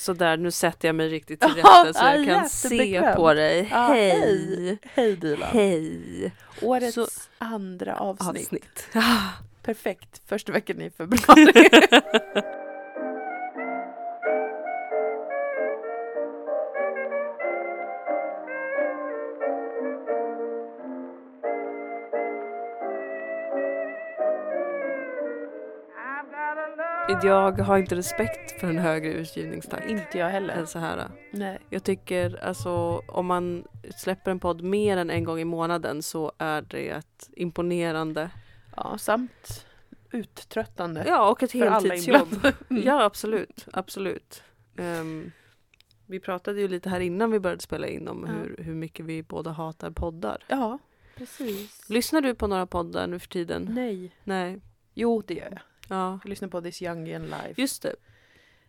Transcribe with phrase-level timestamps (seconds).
[0.00, 3.68] Sådär, nu sätter jag mig riktigt till rätta så jag ja, kan se på dig.
[3.70, 4.78] Ja, Hej!
[4.82, 5.48] Hej Dilan.
[5.52, 6.32] Hej!
[6.62, 7.06] Årets Så-
[7.38, 8.42] andra avsnitt.
[8.42, 8.88] Avsnitt.
[9.62, 10.22] Perfekt.
[10.26, 11.68] Första veckan i februari.
[27.22, 30.54] Jag har inte respekt för en högre utgivningstakt Inte jag heller.
[30.54, 31.08] än så här.
[31.30, 31.58] Nej.
[31.70, 32.70] Jag tycker alltså
[33.08, 33.64] om man
[33.96, 37.02] släpper en podd mer än en gång i månaden så är det
[37.36, 38.30] imponerande.
[38.76, 39.66] Ja, samt
[40.12, 41.04] uttröttande.
[41.06, 42.46] Ja, och ett heltidsjobb.
[42.70, 42.82] Mm.
[42.86, 43.66] Ja, absolut.
[43.72, 44.42] absolut.
[44.76, 45.32] Ehm,
[46.06, 48.32] vi pratade ju lite här innan vi började spela in om Ja.
[48.32, 50.44] hur, hur mycket vi båda hatar poddar.
[50.48, 50.78] Ja,
[51.16, 51.88] precis.
[51.90, 53.68] Lyssnar du på några poddar nu för tiden?
[53.74, 54.16] Nej.
[54.24, 54.60] Nej.
[54.94, 55.60] Jo, det gör jag.
[55.90, 57.54] Ja, Jag lyssnar på This Young Again live.
[57.56, 57.94] just det.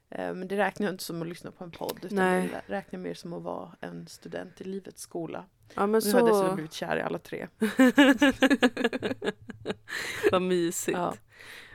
[0.10, 2.00] Eh, Men det räknar jag inte som att lyssna på en podd.
[2.02, 2.50] Utan Nej.
[2.68, 5.46] det räknar mer som att vara en student i livets skola.
[5.74, 6.54] Ja, men Nu har jag dessutom så...
[6.54, 7.48] blivit kär i alla tre.
[10.32, 10.98] Vad mysigt.
[10.98, 11.14] Ja.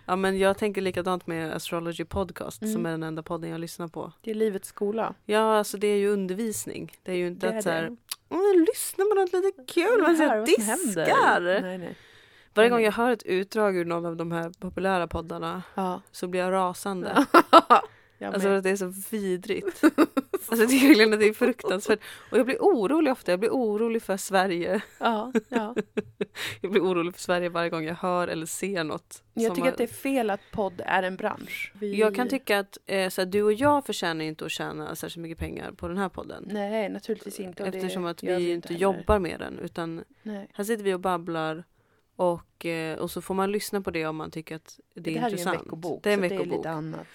[0.06, 0.16] Ja.
[0.16, 2.86] men jag tänker likadant med Astrology Podcast som Mm.
[2.86, 4.12] är den enda podden jag lyssnar på.
[4.20, 5.14] Det är livets skola.
[5.24, 6.92] Ja, alltså det är ju undervisning.
[7.02, 7.96] Det är ju inte Det är att så här, det.
[8.28, 11.60] "Åh, lyssna på något lite kul, man som diskar.
[11.62, 11.96] Nej, nej.
[12.56, 16.00] Varje Nej, gång jag hör ett utdrag ur någon av de här populära poddarna Ja.
[16.10, 17.26] så blir jag rasande.
[18.18, 19.82] jag Alltså att det är så vidrigt.
[20.48, 21.98] Alltså jag tycker verkligen att det är fruktansvärt.
[22.32, 23.32] Och jag blir orolig ofta.
[23.32, 24.80] Jag blir orolig för Sverige.
[24.98, 25.74] ja, ja.
[26.60, 29.22] Jag blir orolig för Sverige varje gång jag hör eller ser något.
[29.34, 31.72] Jag tycker har- att det är fel att podd är en bransch.
[31.74, 31.96] Vi...
[32.00, 35.22] Jag kan tycka att eh, så här, du och jag förtjänar inte att tjäna särskilt
[35.22, 36.44] mycket pengar på den här podden.
[36.52, 37.64] Nej, naturligtvis inte.
[37.64, 38.80] Eftersom att vi inte heller.
[38.80, 39.58] jobbar med den.
[39.58, 40.48] Utan Nej.
[40.54, 41.64] här sitter vi och babblar.
[42.16, 45.14] Och, eh, och så får man lyssna på det om man tycker att det är
[45.14, 45.56] Det här är intressant.
[45.56, 46.02] en veckobok.
[46.02, 46.52] Det är en så Det veckobok.
[46.52, 47.06] är lite annat.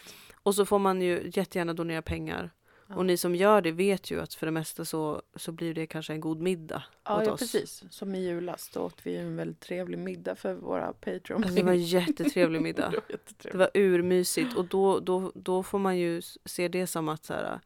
[0.44, 2.50] Och så får man ju jättegärna donera pengar.
[2.88, 2.96] Ja.
[2.96, 5.88] Och ni som gör det vet ju att för det mesta så, så blir det
[5.88, 7.40] kanske en god middag Ja, åt ja oss.
[7.40, 7.84] precis.
[7.90, 11.44] Som i julas, då åt vi en väldigt trevlig middag för våra Patreon.
[11.44, 12.90] Alltså, det var en jättetrevlig middag.
[12.92, 13.60] Det var Det jättetrevligt.
[13.60, 17.60] var urmysigt och då, då, då får man ju se det som att så här,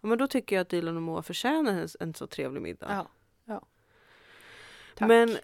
[0.00, 2.86] ja, men då tycker jag att Dilan och Moa förtjänar en, en så trevlig middag.
[2.90, 3.08] Ja,
[3.44, 3.62] ja.
[4.96, 5.08] Tack.
[5.08, 5.36] Men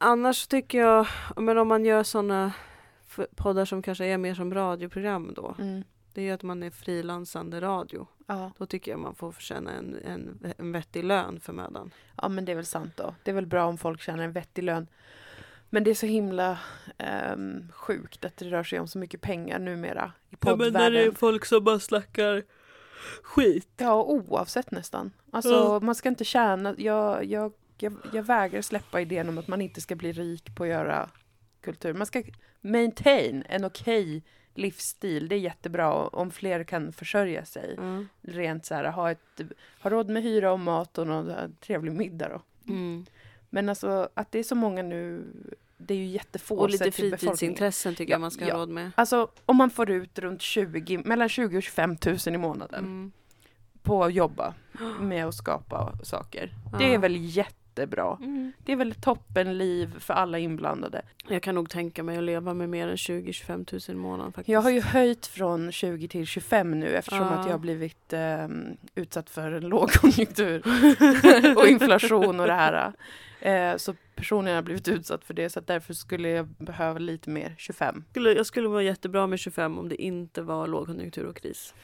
[0.00, 1.06] annars tycker jag,
[1.36, 2.52] ja, men om man gör sådana
[3.36, 5.54] poddar som kanske är mer som radioprogram då.
[5.58, 5.84] Mm.
[6.14, 8.06] Det är ju att man är frilansande radio.
[8.26, 8.52] Ja.
[8.58, 11.90] Då tycker jag man får förtjäna en, en, en vettig lön för mödan.
[12.22, 13.14] ja, men det är väl sant då.
[13.22, 14.86] Det är väl bra om folk tjänar en vettig lön.
[15.70, 16.58] Men det är så himla
[16.98, 21.14] ehm, sjukt att det rör sig om så mycket pengar numera i poddvärlden.
[21.14, 22.42] folk som bara snackar
[23.22, 23.68] skit.
[23.76, 25.12] Ja, oavsett nästan.
[25.32, 25.80] Alltså, Ja.
[25.80, 26.74] man ska inte tjäna...
[26.78, 27.52] Jag, jag,
[27.82, 31.08] jag, jag vägrar släppa idén om att man inte ska bli rik på att göra
[31.60, 31.94] kultur.
[31.94, 32.22] Man ska
[32.60, 34.22] maintain en okej
[34.54, 35.28] livsstil.
[35.28, 37.74] Det är jättebra om fler kan försörja sig.
[37.78, 38.04] Ja.
[38.20, 39.40] Rent så här, ha, ett,
[39.82, 42.42] ha råd med hyra och mat och någon trevlig middag då.
[42.72, 43.06] Mm.
[43.50, 45.24] Men alltså att det är så många nu,
[45.76, 48.54] det är ju jättefå Och lite fritidsintressen tycker Ja, jag man ska ja.
[48.54, 48.90] ha råd med.
[48.94, 53.12] Alltså om man får ut runt 20, mellan 20 och 25 000 i månaden Mm.
[53.82, 54.54] på att jobba
[55.00, 56.54] med att skapa saker.
[56.78, 56.98] Det är Ja.
[56.98, 57.16] väl
[57.80, 58.18] jättebra.
[58.20, 58.52] Mm.
[58.64, 61.02] Det är väl toppenliv för alla inblandade.
[61.28, 64.52] Jag kan nog tänka mig att leva med mer än 20-25 000 i månaden faktiskt.
[64.52, 67.30] Jag har ju höjt från 20 till 25 nu eftersom Ja.
[67.30, 70.62] att jag har blivit ehm, utsatt för en lågkonjunktur
[71.56, 72.92] och inflation och det här.
[73.40, 77.54] Eh, så personligen har blivit utsatt för det så därför skulle jag behöva lite mer
[77.58, 78.04] 25.
[78.10, 81.74] skulle, jag skulle vara jättebra med 25 om det inte var lågkonjunktur och kris.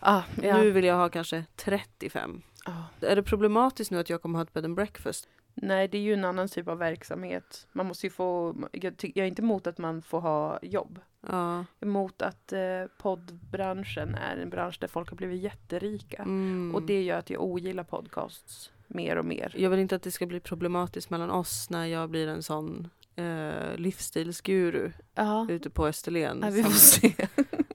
[0.00, 0.56] Ah, ja.
[0.56, 2.42] Nu vill jag ha kanske 35.
[2.64, 3.06] Ah.
[3.06, 5.28] Är det problematiskt nu att jag kommer ha ett bed and breakfast?
[5.54, 7.66] Nej, det är ju en annan typ av verksamhet.
[7.72, 10.98] Man måste ju få, jag, ty- jag är inte emot att man får ha jobb.
[11.28, 11.64] Ja.
[11.80, 12.60] Emot att eh,
[12.98, 16.22] poddbranschen är en bransch där folk har blivit jätterika.
[16.22, 16.74] Mm.
[16.74, 19.54] Och det gör att jag ogillar podcasts mer och mer.
[19.58, 22.90] Jag vill inte att det ska bli problematiskt mellan oss när jag blir en sån
[23.16, 26.36] eh, livsstilsguru Ja, ute på Österlen.
[26.38, 27.12] Nej, vi får se.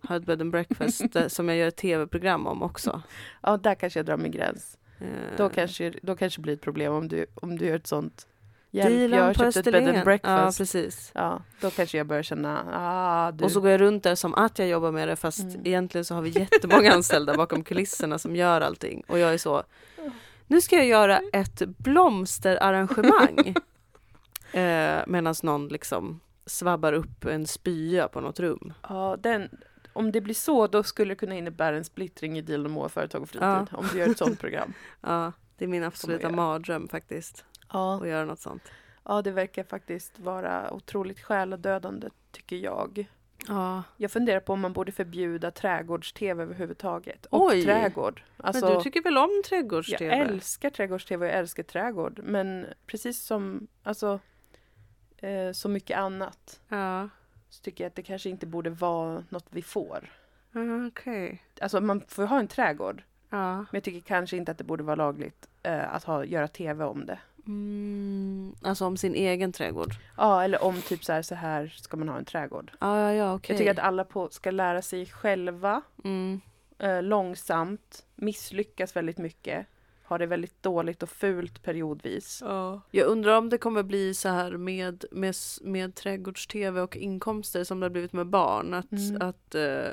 [0.03, 3.01] har ett bed and breakfast där, som jag gör ett tv-program om också.
[3.43, 4.77] Ja, där kanske jag drar min gräns.
[4.99, 5.07] Eh,
[5.37, 8.27] Då kanske, då kanske det blir ett problem om du, om du gör ett sånt.
[8.71, 10.57] Hjälp, jag har köpt ett bed and Ja, breakfast.
[10.57, 11.11] precis.
[11.15, 13.43] Ja, då kanske jag börjar känna, ah du.
[13.43, 15.61] Och så går jag runt där som att jag jobbar med det fast Mm.
[15.65, 19.03] egentligen så har vi jättemånga anställda bakom kulisserna som gör allting.
[19.07, 19.63] Och jag är så,
[20.47, 23.37] nu ska jag göra ett blomsterarrangemang.
[24.51, 28.73] eh, Medan någon liksom svabbar upp en spya på något rum.
[28.89, 29.49] Ja, den,
[29.95, 33.21] om det blir så, då skulle det kunna innebära en splittring i Deal More Företag
[33.21, 33.47] och Fritid.
[33.47, 33.67] Ja.
[33.71, 34.73] Om du gör ett sånt program.
[35.01, 37.45] Ja, det är min absoluta mardröm faktiskt.
[37.73, 37.95] Ja.
[38.01, 38.63] Att göra något sånt.
[39.03, 43.07] ja, det verkar faktiskt vara otroligt själadödande, tycker jag.
[43.47, 43.83] Ja.
[43.97, 47.25] Jag funderar på om man borde förbjuda trädgårds-tv överhuvudtaget.
[47.25, 47.63] Och Oj.
[47.63, 48.23] trädgård.
[48.37, 50.13] Alltså, men du tycker väl om jag trädgårds-tv?
[50.15, 52.19] älskar trädgårds-tv och jag älskar trädgård.
[52.23, 54.19] Men precis som alltså,
[55.17, 57.09] eh, så mycket annat Ja.
[57.49, 60.11] Så tycker jag att det kanske inte borde vara något vi får.
[60.51, 61.43] Ja, Okej.
[61.61, 63.03] Alltså man får ha en trädgård.
[63.29, 63.55] Ja.
[63.57, 66.85] Men jag tycker kanske inte att det borde vara lagligt eh, att ha, göra tv
[66.85, 67.19] om det.
[67.47, 69.93] Mm, alltså om sin egen trädgård?
[70.17, 72.71] Ja, eller om typ så här, så här ska man ha en trädgård.
[72.79, 73.53] Ja, ja, ja, okej.
[73.53, 76.41] Jag tycker att alla på, ska lära sig själva Mm.
[76.79, 79.67] eh, långsamt, misslyckas väldigt mycket,
[80.05, 82.39] har det väldigt dåligt och fult periodvis.
[82.45, 82.81] Ja.
[82.91, 87.79] Jag undrar om det kommer bli så här med, med, med trädgårds-tv och inkomster som
[87.79, 88.73] det har blivit med barn.
[88.73, 89.21] Att, Mm.
[89.29, 89.85] att, eh,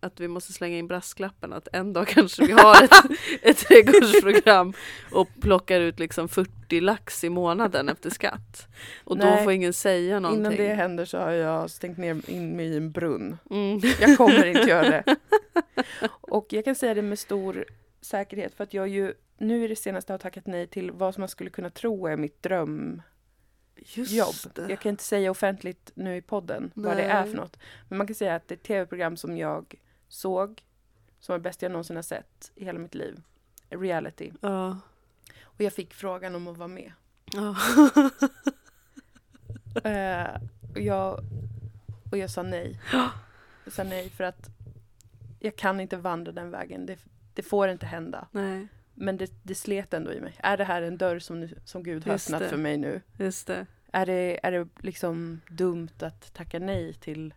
[0.00, 2.90] att vi måste slänga in brasklappen att en dag kanske vi har ett,
[3.42, 4.72] ett trädgårdsprogram
[5.12, 8.66] och plockar ut liksom 40 lax i månaden efter skatt.
[9.04, 9.44] Och då Nej.
[9.44, 10.40] får ingen säga någonting.
[10.46, 13.38] Innan det händer så har jag stängt ner in mig i en brunn.
[13.50, 13.80] Mm.
[14.00, 15.16] Jag kommer inte göra det.
[16.20, 17.64] Och jag kan säga det med stor
[18.00, 21.20] säkerhet för att jag ju nu i det senaste har tackat nej till vad som
[21.20, 23.02] man skulle kunna tro är mitt drömjobb.
[24.54, 27.30] Jag kan inte säga offentligt nu i podden vad det är Nej.
[27.30, 27.58] för något.
[27.88, 29.74] Men man kan säga att det är tv-program som jag
[30.08, 30.62] såg
[31.20, 33.22] som var det bästa jag någonsin har sett i hela mitt liv.
[33.70, 34.32] Reality.
[34.40, 34.78] Ja.
[35.42, 36.92] Och jag fick frågan om att vara med.
[37.32, 37.56] Ja.
[39.84, 40.42] Eh,
[40.74, 41.20] och, jag,
[42.10, 42.80] och jag sa nej.
[43.64, 44.48] Jag sa nej för att
[45.40, 46.86] jag kan inte vandra den vägen.
[46.86, 46.98] Det,
[47.34, 48.26] det får inte hända.
[48.30, 48.68] Nej,
[49.00, 50.34] Men det, det slet ändå i mig.
[50.38, 52.48] Är det här en dörr som, nu, som Gud har Just öppnat det.
[52.48, 53.00] för mig nu?
[53.18, 53.66] just det.
[53.92, 57.34] Är det, är det liksom dumt att tacka nej till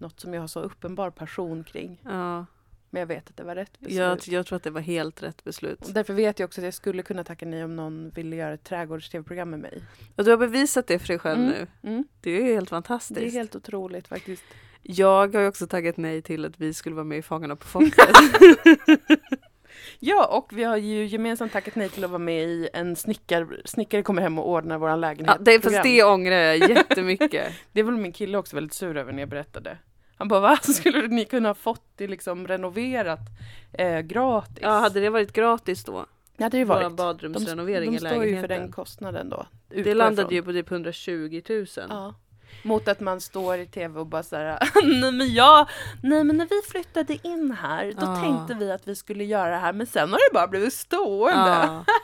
[0.00, 2.00] något som jag har så uppenbar passion kring?
[2.04, 2.46] Ja.
[2.90, 3.96] Men jag vet att det var rätt beslut.
[3.98, 5.80] Jag, jag tror att det var helt rätt beslut.
[5.86, 8.54] Och därför vet jag också att jag skulle kunna tacka nej om någon ville göra
[8.54, 9.82] ett trädgårds-tv-program med mig.
[10.16, 11.50] Och du har bevisat det för dig själv Mm.
[11.82, 11.90] nu.
[11.90, 12.04] Mm.
[12.20, 13.20] Det är ju helt fantastiskt.
[13.20, 14.42] Det är helt otroligt faktiskt.
[14.82, 17.64] Jag har ju också tagit nej till att vi skulle vara med i Fångarna på
[17.66, 18.08] fortet.
[19.98, 23.62] Ja, och vi har ju gemensamt tackat nej till att vara med i en snickar,
[23.64, 25.36] snickare kommer hem och ordnar våran lägenhet.
[25.38, 27.52] ja, det, fast det ångrar jag jättemycket.
[27.72, 29.78] Det var min kille också väldigt sur över när jag berättade.
[30.16, 30.56] Han bara, va?
[30.62, 33.20] Skulle ni kunna ha fått det liksom renoverat
[33.72, 34.58] eh, gratis?
[34.62, 36.06] Ja, hade det varit gratis då?
[36.36, 36.84] ja, det ju Vår varit.
[36.84, 38.40] De, badrumsrenovering de i står ju lägenheten.
[38.40, 39.46] för den kostnaden då.
[39.68, 40.34] det landade ifrån.
[40.34, 41.66] ju på typ 120 000.
[41.88, 42.14] Ja.
[42.64, 44.58] Mot att man står i tv och bara såhär,
[45.00, 45.68] nej men jag,
[46.02, 48.20] nej men när vi flyttade in här, då Ja.
[48.22, 51.50] tänkte vi att vi skulle göra det här, men sen har det bara blivit stående.
[51.50, 51.84] Ja.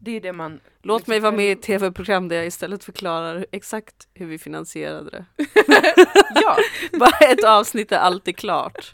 [0.00, 0.60] Det är det man...
[0.82, 5.10] Låt liksom mig vara med i tv-program där jag istället förklarar exakt hur vi finansierade
[5.10, 5.24] det.
[6.34, 6.56] Ja,
[6.98, 8.90] Bara ett avsnitt är alltid klart.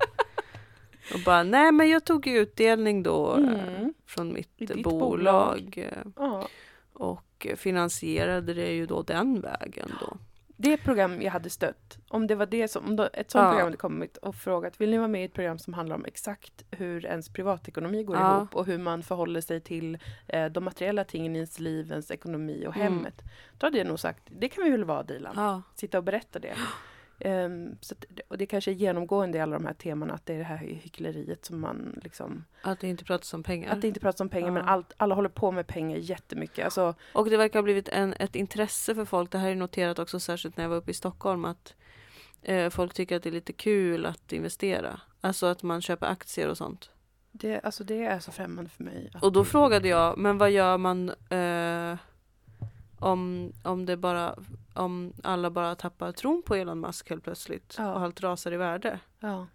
[1.15, 3.39] Och bara, nej men jag tog utdelning då eh,
[3.75, 3.95] Mm.
[4.07, 5.75] från mitt bolag.
[5.93, 6.49] eh, ja.
[6.93, 10.17] Och finansierade det ju då den vägen då.
[10.65, 13.49] Det program jag hade stött, om det var det som, om ett sånt Ja.
[13.51, 16.05] program hade kommit och frågat, vill ni vara med i ett program som handlar om
[16.05, 18.37] exakt hur ens privatekonomi går Ja.
[18.37, 22.11] ihop och hur man förhåller sig till eh, de materiella tingen i ens liv, ens
[22.11, 22.93] ekonomi och Mm.
[22.93, 23.23] hemmet.
[23.59, 25.33] Då hade jag nog sagt, det kan vi väl vara Dilan?
[25.37, 25.63] Ja.
[25.75, 26.55] sitta och berätta det.
[27.21, 30.35] Ehm, så att, och det kanske är genomgående i alla de här temana att det
[30.35, 33.73] är det här hyckleriet som man liksom, Att det inte pratas om pengar.
[33.73, 34.71] att det inte pratas om pengar men Ja.
[34.71, 36.65] allt, alla håller på med pengar jättemycket.
[36.65, 39.31] Alltså, Och det verkar ha blivit en, ett intresse för folk.
[39.31, 41.45] Det här är noterat också särskilt när jag var uppe i Stockholm.
[41.45, 41.75] Att
[42.43, 45.01] eh, folk tycker att det är lite kul att investera.
[45.21, 46.91] Alltså att man köper aktier och sånt.
[47.33, 49.11] det, alltså det är så främmande för mig.
[49.23, 51.97] Och då frågade jag, men vad gör man eh,
[53.05, 54.35] om, om det bara
[54.75, 57.95] om alla bara tappar tron på Elon Musk helt plötsligt Ja.
[57.95, 58.99] och allt rasar i värde?
[59.21, 59.47] ja.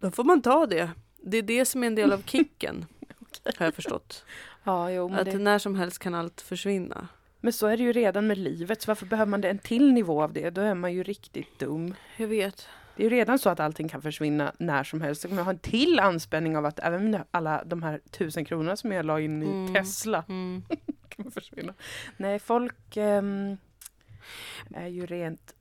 [0.00, 0.90] Då får man ta det.
[1.16, 2.86] Det är det som är en del av kicken.
[3.58, 4.24] Har jag förstått.
[4.64, 7.08] ja, jo, Att det, när som helst kan allt försvinna.
[7.40, 9.92] men så är det ju redan med livet, så varför behöver man det en till
[9.92, 10.50] nivå av det?
[10.50, 11.94] Då är man ju riktigt dum.
[12.16, 12.68] Jag vet.
[12.96, 15.22] Det är ju redan så att allting kan försvinna när som helst.
[15.22, 18.76] Så kommer jag ha en till anspänning av att även alla de här tusen kronorna
[18.76, 19.74] som jag la in i Mm.
[19.74, 20.62] Tesla Mm.
[21.22, 21.74] kan försvinna.
[22.16, 23.56] Nej, folk ehm,
[24.74, 25.54] är ju rent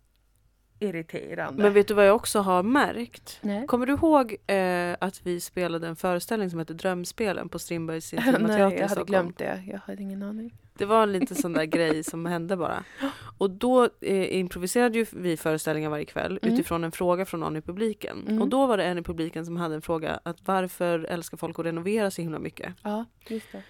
[0.80, 1.64] irriterande.
[1.64, 3.40] Men vet du vad jag också har märkt?
[3.42, 3.68] Nej.
[3.68, 8.38] Kommer du ihåg eh, att vi spelade en föreställning som hette Drömspelen på Strindbergs Intima
[8.48, 9.64] Nej, jag hade glömt det.
[9.68, 10.54] Jag hade ingen aning.
[10.78, 12.84] Det var en liten sån där grej som hände bara.
[13.38, 16.54] Och då eh, improviserade ju vi föreställningar varje kväll Mm.
[16.54, 18.26] utifrån en fråga från någon i publiken.
[18.28, 18.42] Mm.
[18.42, 21.60] Och då var det en i publiken som hade en fråga att varför älskar folk
[21.60, 22.74] att renovera så himla mycket?
[22.84, 23.64] Ja, just det.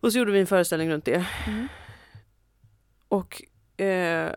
[0.00, 1.26] Och så gjorde vi en föreställning runt det.
[1.46, 1.68] Mm.
[3.08, 3.42] Och
[3.76, 4.32] eh,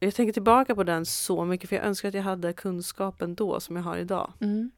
[0.00, 3.60] jag tänker tillbaka på den så mycket för jag önskar att jag hade kunskapen då
[3.60, 4.32] som jag har idag.
[4.40, 4.70] Mm.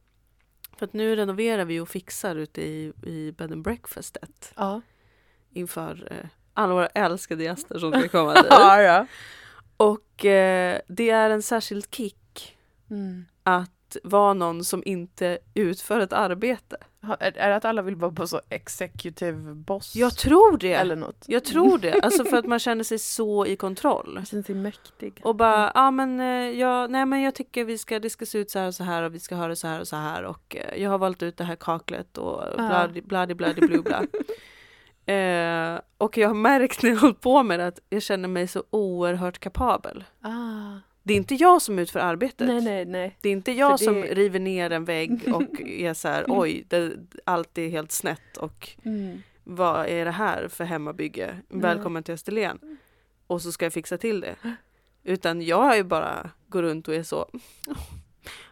[0.79, 4.81] För att nu renoverar vi och fixar ute i, i bed and breakfastet Ja.
[5.53, 8.47] inför eh, alla våra älskade gäster som ska komma dit.
[8.51, 9.07] ja, ja.
[9.77, 12.17] Och eh, det är en särskild kick
[12.91, 13.25] Mm.
[13.43, 13.71] att
[14.05, 16.77] vara någon som inte utför ett arbete.
[17.21, 19.97] Är, är det att alla vill vara på så executive boss?
[19.97, 20.73] Jag tror det.
[20.73, 21.25] Eller något?
[21.27, 22.01] Jag tror det.
[22.01, 24.15] Alltså för att man känner sig så i kontroll.
[24.15, 25.21] Man känner sig mäktig.
[25.25, 28.39] Och bara, ja men, eh, jag, nej men jag tycker vi ska, det ska se
[28.39, 29.97] ut så här och så här och vi ska ha det så här och så
[29.97, 34.03] här och eh, jag har valt ut det här kaklet och bladi bladi blu bla.
[35.15, 38.49] eh, och jag har märkt när jag hållit på med det att jag känner mig
[38.49, 40.05] så oerhört kapabel.
[40.21, 40.94] Ah.
[41.07, 42.47] Det är inte jag som utför arbetet.
[42.47, 43.19] Nej, nej, nej.
[43.21, 46.25] Det är inte jag För som det- river ner en vägg och är så här,
[46.29, 46.93] oj, det,
[47.25, 49.23] allt är helt snett och Mm.
[49.45, 51.37] vad är det här för hemmabygge?
[51.49, 52.79] Välkommen till Österlen.
[53.27, 54.37] Och så ska jag fixa till det.
[55.05, 57.29] Utan jag är ju bara går runt och är så,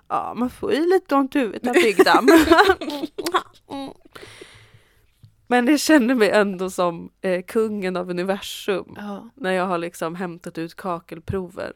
[0.09, 2.29] ja man får ju lite ont i huvudet av byggdamm.
[5.53, 8.95] Men det känner mig ändå som eh, kungen av universum.
[8.97, 9.31] Ja.
[9.35, 11.73] När jag har liksom hämtat ut kakelprover.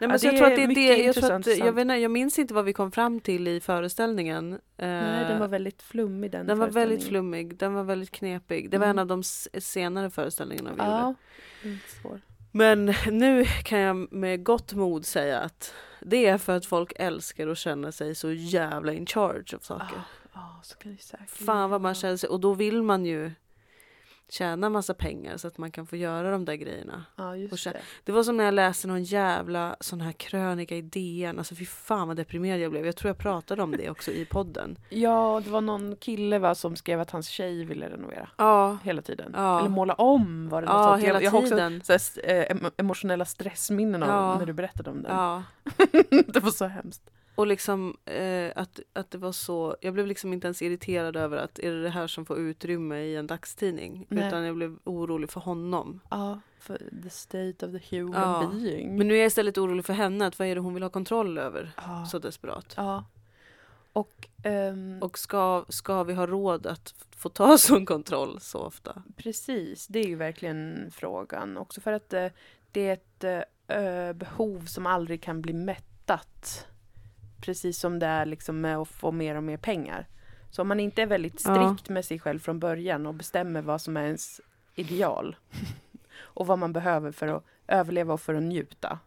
[0.00, 0.96] Nej, men Ja, så jag tror att det är det.
[1.04, 3.60] Jag, tror att, jag, vet inte, jag minns inte vad vi kom fram till i
[3.60, 4.52] föreställningen.
[4.52, 8.70] Eh, Nej, den var väldigt flummig den den var väldigt flummig, den var väldigt knepig.
[8.70, 9.02] Det var en Mm.
[9.02, 9.22] av de
[9.60, 10.90] senare föreställningarna vi gjorde.
[10.90, 11.14] Ja.
[12.02, 12.20] Svår.
[12.52, 17.48] Men nu kan jag med gott mod säga att det är för att folk älskar
[17.48, 19.98] att känna sig så jävla in charge av saker.
[20.38, 23.30] Ja, så kan det säkert Fan vad man känner sig, och då vill man ju
[24.28, 27.04] tjäna massa pengar så att man kan få göra de där grejerna.
[27.16, 27.80] Ja, just det.
[28.04, 31.66] Det var som när jag läste någon jävla sån här krönika i DN, alltså fy
[31.66, 32.86] fan vad deprimerad jag blev.
[32.86, 34.78] Jag tror jag pratade om det också i podden.
[34.88, 39.02] Ja, det var någon kille va, som skrev att hans tjej ville renovera Ja, hela
[39.02, 39.32] tiden.
[39.36, 39.58] Ja.
[39.58, 41.02] Eller måla om var det något ja sånt.
[41.02, 44.38] hela jag, jag har också så här, eh, em- emotionella stressminnen av Ja.
[44.38, 45.12] när du berättade om den.
[45.16, 45.42] Ja.
[46.26, 47.10] det var så hemskt.
[47.36, 51.36] Och liksom eh, att, att det var så, jag blev liksom inte ens irriterad över
[51.36, 54.06] att är det det här som får utrymme i en dagstidning?
[54.08, 54.26] Nej.
[54.26, 56.00] Utan jag blev orolig för honom.
[56.10, 58.50] Ja, för the state of the human Ja.
[58.52, 58.98] being.
[58.98, 60.90] Men nu är jag istället orolig för henne, att vad är det hon vill ha
[60.90, 62.06] kontroll över ja.
[62.06, 62.74] så desperat?
[62.76, 63.04] ja.
[63.92, 69.02] Och, ehm, Och ska, ska vi ha råd att få ta sån kontroll så ofta?
[69.16, 71.56] Precis, det är ju verkligen frågan.
[71.56, 72.26] Också för att eh,
[72.72, 76.66] det är ett eh, behov som aldrig kan bli mättat.
[77.40, 80.06] Precis som det är liksom med att få mer och mer pengar.
[80.50, 81.54] Så om man inte är väldigt Ja.
[81.74, 84.40] strikt med sig själv från början och bestämmer vad som är ens
[84.74, 85.36] ideal
[86.18, 88.98] och vad man behöver för att överleva och för att njuta.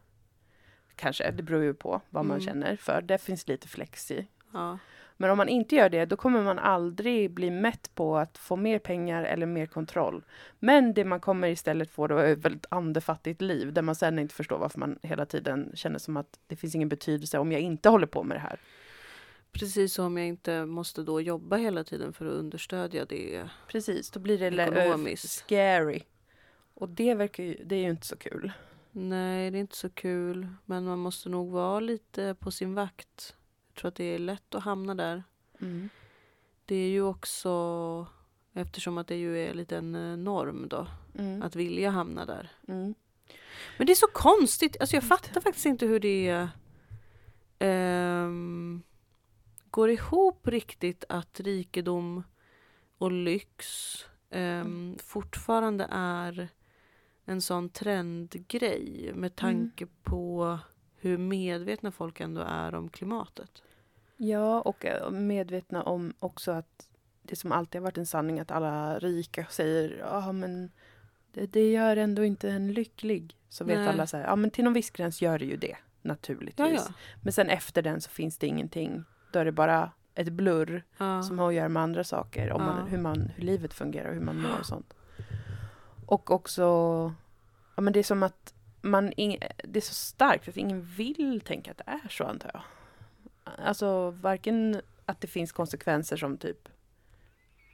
[0.96, 2.46] Kanske, det beror ju på vad man Mm.
[2.46, 3.02] känner för.
[3.02, 4.26] Det finns lite flex i.
[4.52, 4.78] Ja.
[5.20, 8.56] Men om man inte gör det, då kommer man aldrig bli mätt på att få
[8.56, 10.24] mer pengar eller mer kontroll.
[10.58, 14.18] Men det man kommer istället få då är ett väldigt andefattigt liv, där man sen
[14.18, 17.60] inte förstår varför man hela tiden känner som att det finns ingen betydelse om jag
[17.60, 18.60] inte håller på med det här.
[19.52, 23.48] Precis som jag inte måste då jobba hela tiden för att understödja det.
[23.68, 25.30] Precis, då blir det Ekonomiskt.
[25.30, 26.02] scary.
[26.74, 28.52] Och det verkar ju, det är ju inte så kul.
[28.92, 30.48] Nej, det är inte så kul.
[30.64, 33.36] Men man måste nog vara lite på sin vakt.
[33.80, 35.22] Tror att det är lätt att hamna där.
[35.60, 35.88] Mm.
[36.64, 38.06] Det är ju också,
[38.52, 40.86] eftersom att det ju är lite en eh, norm då,
[41.18, 41.42] Mm.
[41.42, 42.50] att vilja hamna där.
[42.68, 42.94] Mm.
[43.78, 46.48] Men det är så konstigt, alltså jag fattar faktiskt inte hur det
[47.58, 48.82] ehm,
[49.70, 52.22] går ihop riktigt att rikedom
[52.98, 53.96] och lyx
[54.30, 56.48] ehm, fortfarande är
[57.24, 60.58] en sån trendgrej med tanke på
[60.96, 63.62] hur medvetna folk ändå är om klimatet.
[64.22, 66.88] Ja, och eh, medvetna om också att
[67.22, 70.70] det som alltid har varit en sanning att alla rika säger ja men
[71.32, 73.36] det, det gör ändå inte en lycklig.
[73.48, 73.88] Så vet Nej.
[73.88, 76.68] alla så här, ja men till någon viss gräns gör det ju det naturligtvis.
[76.68, 76.94] Ja, ja.
[77.22, 79.04] Men sen efter den så finns det ingenting.
[79.32, 81.22] Då är det bara ett blurr ja.
[81.22, 82.52] som har att göra med andra saker.
[82.52, 84.94] Om man, hur, man, hur livet fungerar och hur man mår och sånt.
[86.06, 86.62] Och också,
[87.74, 89.12] ja men det är som att man,
[89.64, 92.62] det är så starkt att ingen vill tänka att det är så antar jag.
[93.44, 96.68] Alltså varken att det finns konsekvenser som typ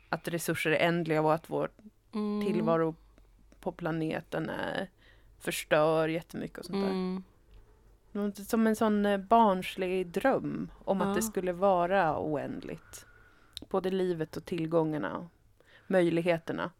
[0.08, 1.70] att resurser är ändliga och att vår
[2.14, 2.46] Mm.
[2.46, 2.94] tillvaro
[3.60, 4.90] på planeten är,
[5.38, 6.90] förstör jättemycket och sånt där.
[6.90, 7.22] Mm.
[8.12, 11.06] Något Som en sån eh, barnslig dröm om Ja.
[11.06, 13.06] att det skulle vara oändligt.
[13.68, 15.24] Både livet och tillgångarna och
[15.86, 16.70] möjligheterna.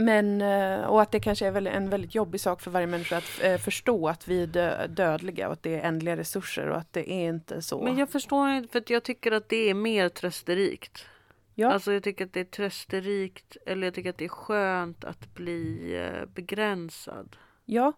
[0.00, 3.42] Men, eh, och att det kanske är en väldigt jobbig sak för varje människa att
[3.42, 6.92] eh, förstå att vi är dö- dödliga och att det är ändliga resurser och att
[6.92, 7.82] det är inte så.
[7.82, 11.06] Men jag förstår inte, för jag tycker att det är mer trösterikt.
[11.54, 11.72] Ja.
[11.72, 15.34] Alltså jag tycker att det är trösterikt, eller jag tycker att det är skönt att
[15.34, 17.36] bli eh, begränsad.
[17.64, 17.92] Ja,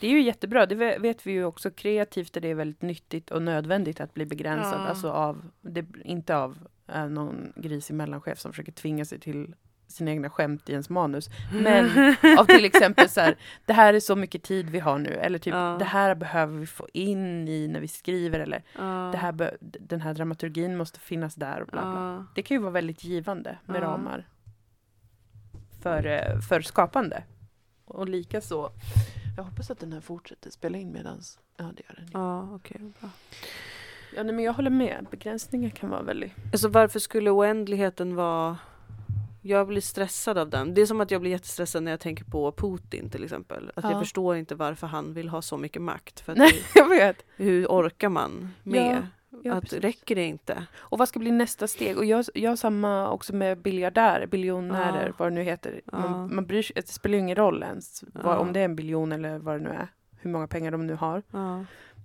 [0.00, 0.66] det är ju jättebra.
[0.66, 1.70] Det ve- vet vi ju också.
[1.70, 4.80] Kreativt är det väldigt nyttigt och nödvändigt att bli begränsad.
[4.80, 4.86] Ja.
[4.88, 6.58] Alltså av, det, inte av
[7.10, 9.54] någon grisig mellanchef som försöker tvinga sig till
[9.92, 11.30] sina egna skämt i ens manus.
[11.52, 15.10] Men av till exempel så här, det här är så mycket tid vi har nu.
[15.10, 15.76] Eller typ, Ja.
[15.78, 18.40] det här behöver vi få in i när vi skriver.
[18.40, 19.08] Eller Ja.
[19.12, 21.60] det här den här dramaturgin måste finnas där.
[21.60, 22.00] Och bla bla.
[22.00, 22.24] Ja.
[22.34, 24.28] Det kan ju vara väldigt givande med ramar.
[25.82, 27.22] För, eh, för skapande.
[27.84, 28.70] Och lika så.
[29.36, 31.38] Jag hoppas att den här fortsätter spela in medans...
[31.56, 32.08] Ja, det gör den.
[32.12, 32.80] Ja, okej.
[33.00, 33.10] bra.
[34.16, 35.06] ja nej, men jag håller med.
[35.10, 36.32] Begränsningar kan vara väldigt...
[36.52, 38.58] Alltså varför skulle oändligheten vara...
[39.44, 40.74] Jag blir stressad av den.
[40.74, 43.72] Det är som att jag blir jättestressad när jag tänker på Putin till exempel.
[43.74, 44.00] Att jag Ja.
[44.00, 46.20] förstår inte varför han vill ha så mycket makt.
[46.20, 47.24] För att Nej, det, jag vet.
[47.36, 49.06] hur orkar man med?
[49.42, 49.80] Ja, att precis.
[49.80, 50.66] räcker det inte?
[50.76, 51.98] Och vad ska bli nästa steg?
[51.98, 55.12] Och jag, jag har samma också med biljardärer, biljonärer, Ja.
[55.18, 55.80] vad det nu heter.
[55.92, 55.98] Ja.
[55.98, 58.38] Man, man bryr sig, det spelar ju ingen roll ens vad, Ja.
[58.38, 59.88] om det är en biljon eller vad det nu är.
[60.20, 61.22] Hur många pengar de nu har.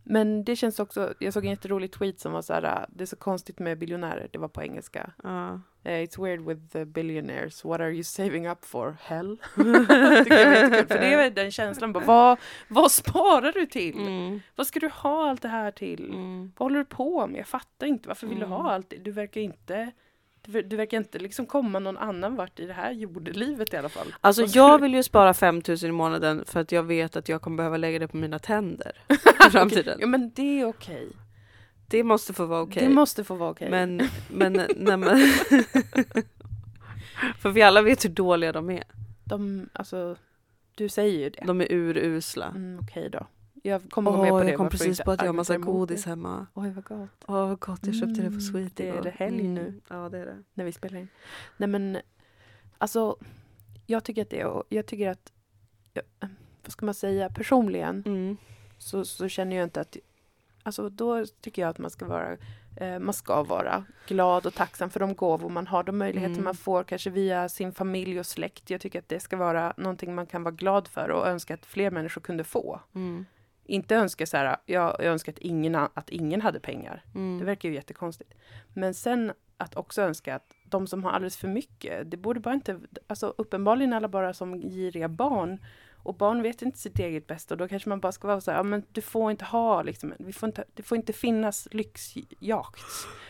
[0.09, 3.03] Men det känns också, jag såg en jätterolig tweet som var så här, "Ah, det
[3.03, 5.11] är så konstigt med biljonärer, det var på engelska.
[5.23, 5.57] Eh,
[5.89, 8.97] It's weird with the billionaires, what are you saving up for?
[9.01, 9.37] Hell?
[10.23, 12.37] Tycker jag för det är den känslan, bara, vad,
[12.67, 13.99] vad sparar du till?
[13.99, 14.39] Mm.
[14.55, 16.09] Vad ska du ha allt det här till?
[16.13, 16.51] Mm.
[16.57, 17.39] Vad håller du på med?
[17.39, 18.07] Jag fattar inte.
[18.07, 18.49] Varför vill Mm.
[18.49, 18.89] du ha allt?
[18.89, 18.97] det?
[18.97, 19.91] Du verkar inte
[20.47, 23.77] du, ver- du verkar inte liksom komma någon annan vart i det här jordelivet i
[23.77, 24.07] alla fall.
[24.21, 27.57] Alltså jag vill ju spara 5000 i månaden för att jag vet att jag kommer
[27.57, 28.91] behöva lägga det på mina tänder
[29.47, 29.97] i framtiden.
[30.01, 31.07] Ja men det är okej.
[31.87, 32.83] Det måste få vara okej.
[32.83, 33.69] Det måste få vara okej.
[33.69, 35.03] Men, men, nej, men
[37.39, 38.83] För vi alla vet hur dåliga de är.
[39.23, 40.15] De, alltså,
[40.75, 41.43] du säger ju det.
[41.45, 42.45] De är urusla.
[42.45, 43.27] Mm, okej då.
[43.67, 44.49] Jag kommer gå Åh, med på det.
[44.49, 46.09] jag kom precis på att jag har massa godis det?
[46.09, 46.47] hemma.
[46.53, 47.09] Oj vad gott.
[47.27, 49.81] Åh vad gott, jag köpte det på Mm, Sweet det är det helg nu.
[49.87, 50.43] Ja det är det.
[50.53, 51.07] När vi spelar in.
[51.57, 51.97] Nej men,
[52.77, 53.17] alltså,
[53.85, 55.31] jag tycker att det är, jag tycker att,
[56.63, 58.37] vad ska man säga, personligen Mm.
[58.77, 59.97] så, så känner jag inte att...
[60.63, 62.37] Alltså då tycker jag att man ska vara
[62.77, 66.43] eh, man ska vara glad och tacksam för de gåvor man har, de möjligheter Mm.
[66.43, 68.69] man får kanske via sin familj och släkt.
[68.69, 71.65] Jag tycker att det ska vara någonting man kan vara glad för och önska att
[71.65, 72.79] fler människor kunde få.
[72.95, 73.25] Mm.
[73.67, 77.03] Inte önska så här, jag, jag önskar att ingen, att ingen hade pengar.
[77.15, 77.39] Mm.
[77.39, 78.33] Det verkar ju jättekonstigt.
[78.73, 82.53] Men sen att också önska att de som har alldeles för mycket, det borde bara
[82.53, 85.59] inte, alltså uppenbarligen alla bara som giriga barn
[86.07, 88.51] och barn vet inte sitt eget bästa och då kanske man bara ska vara så
[88.51, 91.67] här, ja men du får inte ha liksom, vi får inte, det får inte finnas
[91.71, 92.81] lyxjakt.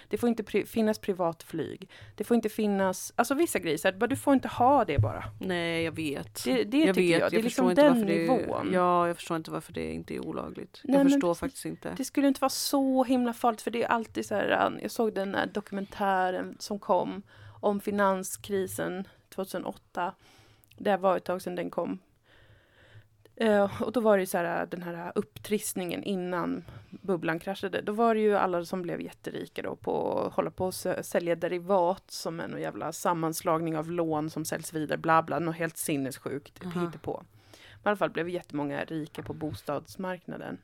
[0.08, 1.90] Det får inte pri, finnas privatflyg.
[2.16, 5.24] Det får inte finnas, alltså vissa grejer, du får inte ha det bara.
[5.40, 6.44] Nej jag vet.
[6.44, 8.70] Det, det jag tycker vet, jag, det är förstår liksom inte den nivån.
[8.74, 10.82] Ja, jag förstår inte varför det inte är olagligt.
[10.84, 11.40] Nej, jag men förstår precis.
[11.40, 11.94] faktiskt inte.
[11.98, 15.14] Det skulle inte vara så himla farligt för det är alltid så här, jag såg
[15.14, 17.22] den här dokumentären som kom
[17.62, 20.14] om finanskrisen 2008.
[20.78, 22.00] Det var ett tag sedan den kom.
[23.40, 27.82] Eh, och då var det ju så här, den här upptrissningen innan bubblan kraschade.
[27.82, 31.02] Då var det ju alla som blev jätterika då på att hålla på och sä-
[31.02, 35.78] sälja derivat som en jävla sammanslagning av lån som säljs vidare, bla bla, något helt
[35.78, 36.92] sinnessjukt Aha.
[37.02, 37.24] på.
[37.52, 40.58] Men i alla fall blev jättemånga rika på bostadsmarknaden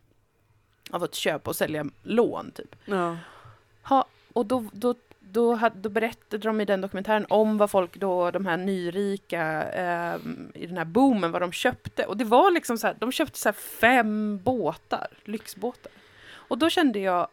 [0.92, 2.76] av att köpa och sälja lån typ.
[2.86, 3.18] Ja.
[3.84, 4.96] Ha, och då, då,
[5.34, 9.64] då, hade, då berättade de i den dokumentären om vad folk då, de här nyrika
[9.64, 10.16] eh,
[10.54, 12.06] i den här boomen, vad de köpte.
[12.06, 15.92] Och det var liksom så här, de köpte så fem båtar, lyxbåtar.
[16.34, 17.28] Och då kände jag,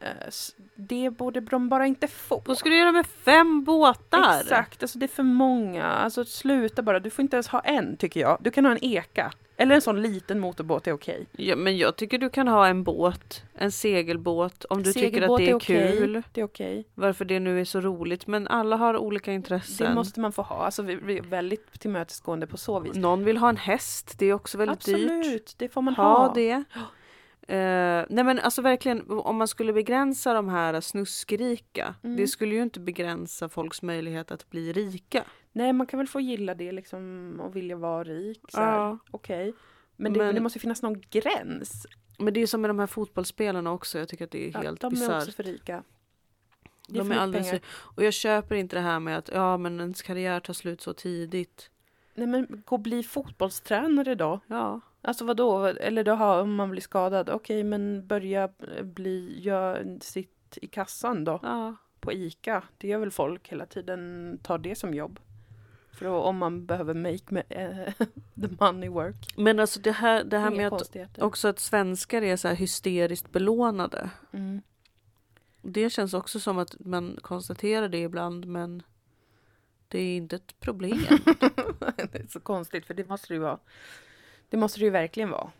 [0.00, 0.28] eh,
[0.74, 2.42] det borde de bara inte få.
[2.46, 4.40] Vad ska du göra med fem båtar?
[4.40, 5.84] Exakt, alltså det är för många.
[5.84, 8.38] Alltså sluta bara, du får inte ens ha en tycker jag.
[8.40, 9.32] Du kan ha en eka.
[9.62, 11.26] Eller en sån liten motorbåt är okej.
[11.32, 15.12] Ja, men jag tycker du kan ha en båt, en segelbåt, om du tycker att
[15.14, 16.22] Segelbåt det är, okej, kul.
[16.32, 16.84] Det är okej.
[16.94, 18.26] Varför det nu är så roligt.
[18.26, 19.88] Men alla har olika intressen.
[19.88, 20.56] Det måste man få ha.
[20.64, 22.94] Alltså vi, vi är väldigt tillmötesgående på så vis.
[22.96, 24.94] Någon vill ha en häst, det är också väldigt dyrt.
[24.94, 26.34] Absolut, det får man Ha ha.
[26.34, 26.64] det.
[27.48, 32.16] Eh, nej men alltså verkligen, om man skulle begränsa de här snuskrika, Mm.
[32.16, 35.24] det skulle ju inte begränsa folks möjlighet att bli rika.
[35.52, 38.40] Nej, man kan väl få gilla det liksom och vilja vara rik.
[38.48, 38.60] Så.
[38.60, 38.98] Ja.
[39.10, 39.52] Okej.
[39.96, 41.86] Men, det, Men- det måste finnas någon gräns.
[42.18, 44.60] Men det är som med de här fotbollsspelarna också, jag tycker att det är Ja,
[44.60, 45.22] helt de är bisarrt.
[45.22, 45.82] också för rika.
[46.88, 47.62] Det är De är alldeles pengar.
[47.96, 50.92] och jag köper inte det här med att ja men ens karriär tar slut så
[50.92, 51.70] tidigt.
[52.14, 54.40] Nej, men gå och bli fotbollstränare då.
[54.46, 55.64] Ja, Alltså vad då?
[55.66, 57.30] Eller då har, om man blir skadad.
[57.30, 58.48] Okej, men börja
[58.82, 61.40] bli, gör sitt i kassan då.
[61.42, 61.76] ja.
[62.00, 62.62] På ICA.
[62.78, 65.20] Det gör väl folk hela tiden, tar det som jobb.
[65.92, 67.92] För då, om man behöver make me, eh,
[68.34, 69.34] the money work.
[69.36, 72.54] Men alltså det här, det här Inga med att också att svenskar är så här
[72.54, 74.10] hysteriskt belånade.
[74.32, 74.62] Mm.
[75.62, 78.82] Det känns också som att man konstaterar det ibland men
[79.88, 80.98] det är inte ett problem.
[81.96, 83.58] det är så konstigt, för det måste det ju vara.
[84.48, 85.50] Det måste det ju verkligen vara.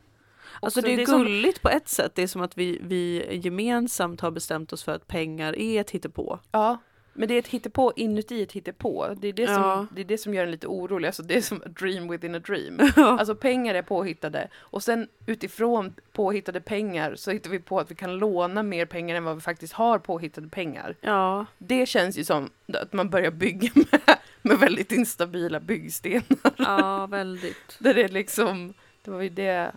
[0.60, 2.14] Alltså det är som- gulligt på ett sätt.
[2.14, 5.90] Det är som att vi, vi gemensamt har bestämt oss för att pengar är ett
[5.90, 6.38] hittepå.
[6.52, 6.78] Ja,
[7.14, 9.14] Men det är ett hittepå inuti ett hittepå.
[9.20, 9.86] Det är det, som, Ja.
[9.94, 11.06] det är det som gör en lite orolig.
[11.08, 12.80] Alltså det är som a dream within a dream.
[12.96, 13.18] Ja.
[13.18, 14.48] Alltså pengar är påhittade.
[14.56, 19.16] Och sen utifrån påhittade pengar så hittar vi på att vi kan låna mer pengar
[19.16, 20.96] än vad vi faktiskt har påhittade pengar.
[21.00, 24.00] ja, Det känns ju som att man börjar bygga med,
[24.42, 26.52] med väldigt instabila byggstenar.
[26.58, 27.56] ja, väldigt.
[27.78, 29.72] Där det är liksom, det var ju det,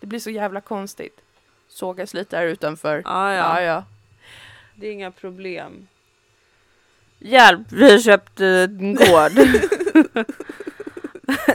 [0.00, 1.20] det blir så jävla konstigt.
[1.68, 3.02] Sågas lite här utanför.
[3.04, 3.62] Ja, Ja, ja.
[3.62, 3.84] ja.
[4.74, 5.86] Det är inga problem.
[7.24, 9.32] Hjälp, vi köpte en gård.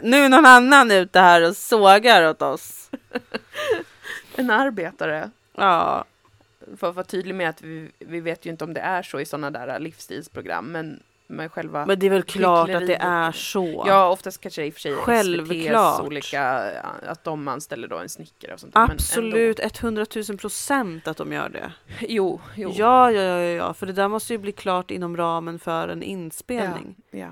[0.04, 2.90] nu är någon annan ute här och sågar åt oss.
[4.36, 5.32] En arbetare.
[5.56, 6.06] Ja,
[6.78, 9.20] För att vara tydlig med att vi, vi vet ju inte om det är så
[9.20, 11.86] i sådana där livsstilsprogram, men med själva...
[11.86, 13.84] men det är väl klart att det är så.
[13.88, 15.96] Ja, oftast kanske det i och för sig Självklart.
[15.96, 16.44] SVTs olika,
[17.08, 21.50] att de anställer då en snickare och sånt Absolut, 100 000 procent att de gör
[21.50, 21.74] det.
[22.00, 22.72] Jo, jo.
[22.76, 25.88] Ja, ja, ja, ja, ja, för det där måste ju bli klart inom ramen för
[25.88, 26.96] en inspelning.
[27.12, 27.30] ja.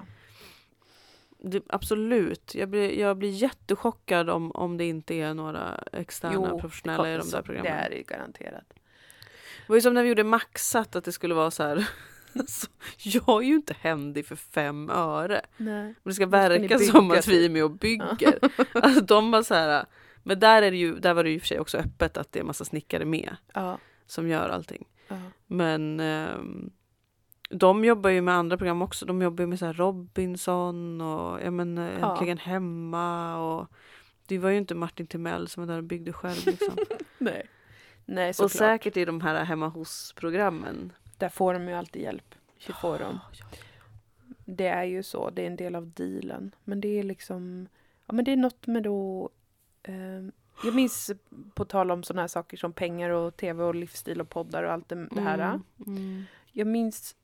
[1.48, 6.60] Det, absolut, jag blir, jag blir jättechockad om, om det inte är några externa Jo,
[6.60, 7.72] professionella i de där programmen.
[7.72, 8.64] Det är det garanterat.
[8.70, 11.90] Det var ju som när vi gjorde Maxat, att det skulle vara så här.
[12.40, 12.68] Alltså,
[12.98, 15.42] jag är ju inte händig för fem öre.
[15.58, 15.96] Nej.
[16.04, 17.34] Det ska verka som att typ.
[17.34, 18.40] vi är med och bygger.
[18.74, 19.86] Alltså, de var så här.
[20.24, 22.44] Men där, är ju, där var det ju för sig också öppet att det är
[22.44, 23.78] massa snickare med Ja.
[24.08, 24.86] som gör allting.
[25.08, 25.16] ja.
[25.48, 26.70] Men ehm,
[27.50, 29.06] de jobbar ju med andra program också.
[29.06, 32.12] De jobbar med så här Robinson och ja, men, eh, Ja.
[32.12, 33.38] Äntligen hemma.
[33.38, 33.68] Och
[34.28, 36.46] det var ju inte Martin Timell som var där och byggde själv.
[36.46, 36.76] Liksom.
[37.18, 37.48] Nej.
[38.06, 40.92] Nej, och säkert i de här hemma hos-programmen.
[41.18, 42.36] Där får de ju alltid hjälp.
[43.00, 43.20] De.
[43.34, 43.46] Ja,
[44.46, 46.56] Det är ju så, det är en del av dealen.
[46.64, 47.68] Men det är liksom,
[48.06, 49.30] ja men det är något med då,
[49.84, 50.32] ehm,
[50.64, 51.12] jag minns
[51.54, 54.72] på tal om sådana här saker som pengar och tv och livsstil och poddar och
[54.72, 55.38] allt det, det här.
[55.40, 57.16] Mm, mm, Jag minns,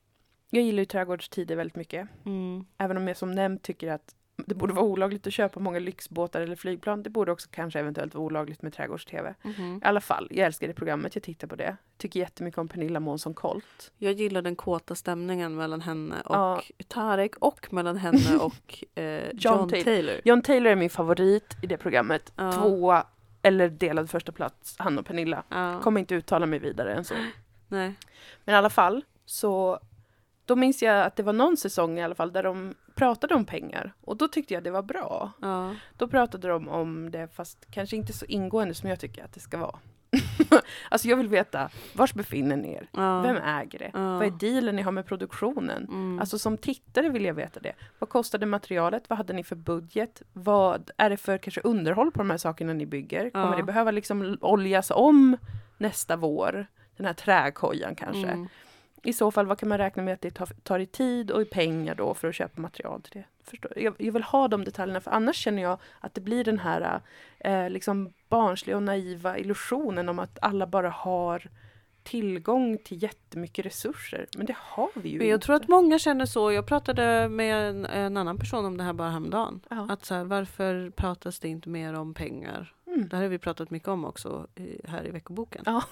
[0.49, 2.07] jag gillar ju trädgårdstider väldigt mycket.
[2.25, 2.65] mm.
[2.77, 6.41] Även om jag som nämnt tycker att det borde vara olagligt att köpa många lyxbåtar
[6.41, 7.03] eller flygplan.
[7.03, 9.35] Det borde också kanske eventuellt vara olagligt med trädgårds-tv.
[9.41, 9.81] Mhm.
[9.83, 11.77] I alla fall, jag älskar det programmet, jag tittar på det.
[11.97, 13.91] Tycker jättemycket om Pernilla Månsson Colt.
[13.97, 16.61] Jag gillar den kåta stämningen mellan henne och Ja.
[16.87, 19.83] Tarek och mellan henne och eh, John, Taylor.
[19.83, 20.15] Taylor.
[20.23, 22.33] John Taylor är min favorit i det programmet.
[22.35, 22.51] Ja.
[22.51, 23.07] Tvåa,
[23.41, 25.43] eller delad första plats, han och Pernilla.
[25.49, 25.79] Ja.
[25.83, 27.15] Kommer inte uttala mig vidare än så.
[27.67, 27.93] Nej.
[28.45, 29.79] Men i alla fall, så
[30.45, 33.45] då minns jag att det var någon säsong i alla fall där de pratade om
[33.45, 33.93] pengar.
[34.01, 35.31] Och då tyckte jag det var bra.
[35.41, 35.75] Ja.
[35.97, 39.39] Då pratade de om det, fast kanske inte så ingående som jag tycker att det
[39.39, 39.79] ska vara.
[40.89, 42.87] alltså jag vill veta, vars befinner ni er?
[42.91, 43.21] Ja.
[43.21, 43.91] Vem äger det?
[43.93, 44.17] Ja.
[44.17, 45.83] Vad är dealen ni har med produktionen?
[45.83, 46.19] Mm.
[46.19, 47.73] Alltså som tittare vill jag veta det.
[47.99, 49.03] Vad kostade materialet?
[49.07, 50.21] Vad hade ni för budget?
[50.33, 53.29] Vad är det för kanske underhåll på de här sakerna ni bygger?
[53.29, 55.37] Kommer det behöva liksom oljas om
[55.77, 56.65] nästa vår?
[56.97, 58.27] Den här träkojan kanske.
[58.27, 58.47] Mm.
[59.03, 60.31] I så fall, vad kan man räkna med att det
[60.63, 63.23] tar, i tid och i pengar då för att köpa material till det?
[63.43, 63.71] Förstår?
[63.75, 67.01] Jag, jag vill ha de detaljerna för annars känner jag att det blir den här
[67.39, 71.49] eh, liksom barnsliga och naiva illusionen om att alla bara har
[72.03, 74.27] tillgång till jättemycket resurser.
[74.37, 75.45] Men det har vi ju jag inte.
[75.45, 76.51] tror att många känner så.
[76.51, 79.61] Jag pratade med en, en annan person om det här bara häromdagen.
[79.69, 79.87] Ja.
[79.89, 82.75] Att så här, varför pratas det inte mer om pengar?
[82.87, 83.09] Mm.
[83.09, 85.63] Det här har vi pratat mycket om också i, här i veckoboken.
[85.65, 85.83] Ja.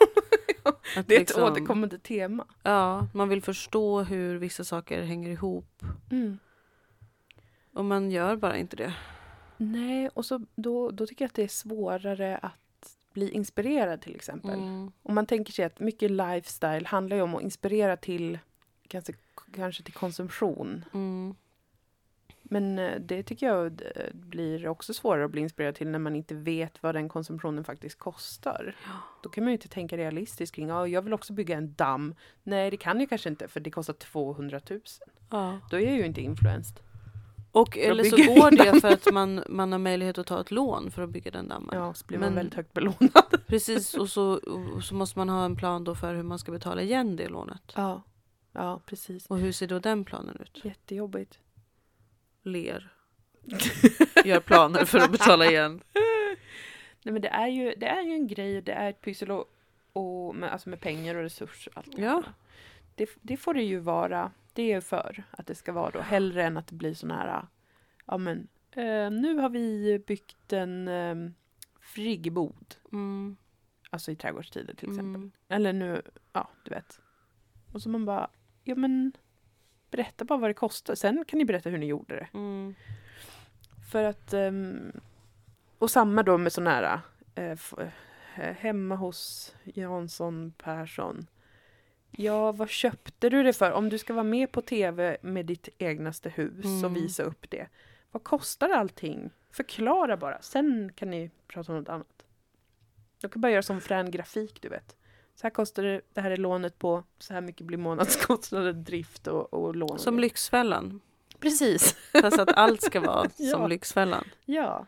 [0.97, 2.45] Att Det är liksom- ett återkommande tema.
[2.63, 5.83] Ja, man vill förstå hur vissa saker hänger ihop.
[6.11, 6.39] Mm.
[7.73, 8.93] Och man gör bara inte det.
[9.57, 14.15] Nej, och så då, då tycker jag att det är svårare att bli inspirerad till
[14.15, 14.59] exempel.
[14.59, 14.91] Mm.
[15.03, 18.39] Om man tänker sig att mycket lifestyle handlar ju om att inspirera till
[18.87, 19.13] kanske,
[19.55, 20.85] kanske till konsumtion.
[20.93, 21.35] Mm.
[22.51, 26.15] Men eh, det tycker jag eh, blir också svårare att bli inspirerad till när man
[26.15, 28.75] inte vet vad den konsumtionen faktiskt kostar.
[29.23, 32.15] Då kan man ju inte tänka realistiskt kring, ja, jag vill också bygga en damm.
[32.43, 34.81] Nej, det kan jag kanske inte för det kostar 200 000.
[35.29, 35.59] Ja.
[35.69, 36.79] Då är jag ju inte influenced.
[37.51, 40.91] Och eller så går det för att man, man har möjlighet att ta ett lån
[40.91, 41.69] för att bygga den dammen.
[41.73, 43.23] Ja, så blir Men- man väldigt högt belånad.
[43.47, 44.39] Precis, och så,
[44.75, 47.27] och så måste man ha en plan då för hur man ska betala igen det
[47.27, 47.73] lånet.
[47.75, 48.03] Ja,
[48.53, 49.25] ja precis.
[49.27, 50.65] Och hur ser då den planen ut?
[50.65, 51.39] Jättejobbigt.
[52.43, 52.89] Ler.
[54.25, 55.81] Gör planer för att betala igen.
[57.03, 59.45] Nej, men det är ju, det är ju en grej, det är ett pyssel och,
[59.93, 61.73] och med, alltså med pengar och resurser.
[61.75, 62.23] Allt Ja.
[62.95, 64.31] det, det får det ju vara.
[64.53, 65.99] Det är ju för att det ska vara då.
[65.99, 67.47] Hellre än att det blir sån här,
[68.05, 71.15] ja men eh, nu har vi byggt en eh,
[71.81, 72.75] friggebod.
[72.91, 73.37] Mm.
[73.89, 75.15] Alltså i trädgårdstider till exempel.
[75.15, 75.31] Mm.
[75.47, 76.01] Eller nu,
[76.33, 76.99] ja du vet.
[77.73, 78.29] Och så man bara,
[78.63, 79.11] ja men
[79.91, 80.95] berätta bara vad det kostar.
[80.95, 82.27] Sen kan ni berätta hur ni gjorde det.
[82.33, 82.75] Mm.
[83.91, 84.91] För att, ehm,
[85.77, 86.99] och samma då med sån här,
[87.35, 91.27] eh, eh, hemma hos Jansson Persson.
[92.11, 93.71] Ja, vad köpte du det för?
[93.71, 96.93] Om du ska vara med på tv med ditt egnaste hus och Mm.
[96.93, 97.67] visa upp det.
[98.11, 99.29] Vad kostar allting?
[99.51, 102.25] Förklara bara, sen kan ni prata om något annat.
[103.21, 104.95] Jag kan bara göra som frän grafik, du vet.
[105.39, 109.27] Så här kostar det, det här är lånet på, så här mycket blir månadskostnader, drift
[109.27, 109.99] och, och lån.
[109.99, 111.01] Som Lyxfällan.
[111.39, 111.97] Precis.
[112.21, 113.49] Fast att allt ska vara Ja.
[113.57, 114.23] som Lyxfällan.
[114.45, 114.85] Ja.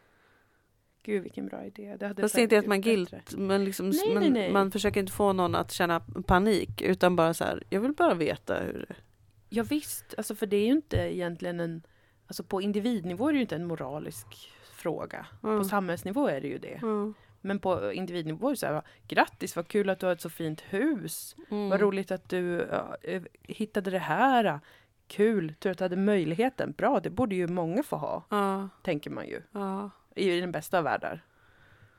[1.04, 1.96] Gud vilken bra idé.
[2.00, 4.52] Det hade Fast inte att man guilt, men liksom, Nej, man, nej, nej.
[4.52, 8.14] man försöker inte få någon att känna panik utan bara så här, jag vill bara
[8.14, 8.96] veta hur det
[9.50, 11.84] Ja visst, alltså för det är ju inte egentligen en,
[12.28, 15.26] alltså på individnivå är det ju inte en moralisk fråga.
[15.44, 15.58] Mm.
[15.58, 16.80] På samhällsnivå är det ju det.
[16.84, 17.14] Mm.
[17.42, 21.36] Men på individnivå så här, grattis vad kul att du har ett så fint hus.
[21.52, 21.70] Mm.
[21.70, 22.62] Vad roligt att du
[23.04, 24.60] eh, hittade det här.
[25.08, 26.72] Kul, tur att du hade möjligheten.
[26.78, 29.42] Bra, det borde ju många få ha, Ja, tänker man ju.
[29.52, 29.90] ja.
[30.16, 31.22] I den bästa av världar.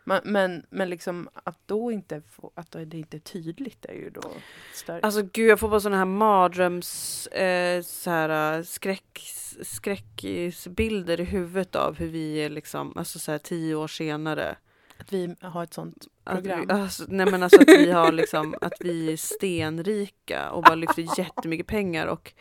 [0.04, 4.10] Men, men, men liksom att då inte få, att det inte är tydligt är ju
[4.10, 4.30] då
[4.74, 5.00] större.
[5.02, 9.20] Alltså gud, jag får bara sådana här mardröms, eh, så här, äh, skräck,
[9.62, 14.56] skräckisbilder i huvudet av hur vi är liksom, alltså så här tio år senare.
[15.02, 16.82] Att vi har ett sånt Att vi, program.
[16.82, 21.18] alltså, nej men alltså att vi har liksom, att vi är stenrika och bara lyfter
[21.18, 22.32] jättemycket pengar och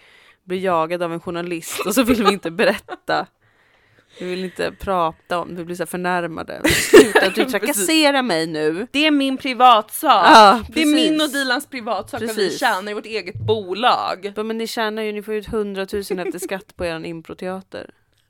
[0.43, 3.27] blir jagade av en journalist och så vill vi inte berätta.
[4.19, 6.61] Vi vill inte prata om vi blir så förnärmade.
[6.69, 8.87] Sluta, du trakasserar mig nu.
[8.91, 10.25] Det är min privatsak.
[10.27, 11.21] Ja, det är min precis.
[11.23, 12.59] och Dilans privatsak att vi Precis.
[12.59, 14.33] tjänar i vårt eget bolag.
[14.35, 17.89] Ja, Men ni tjänar ju, ni får ut 100 000 efter skatt på er improteater.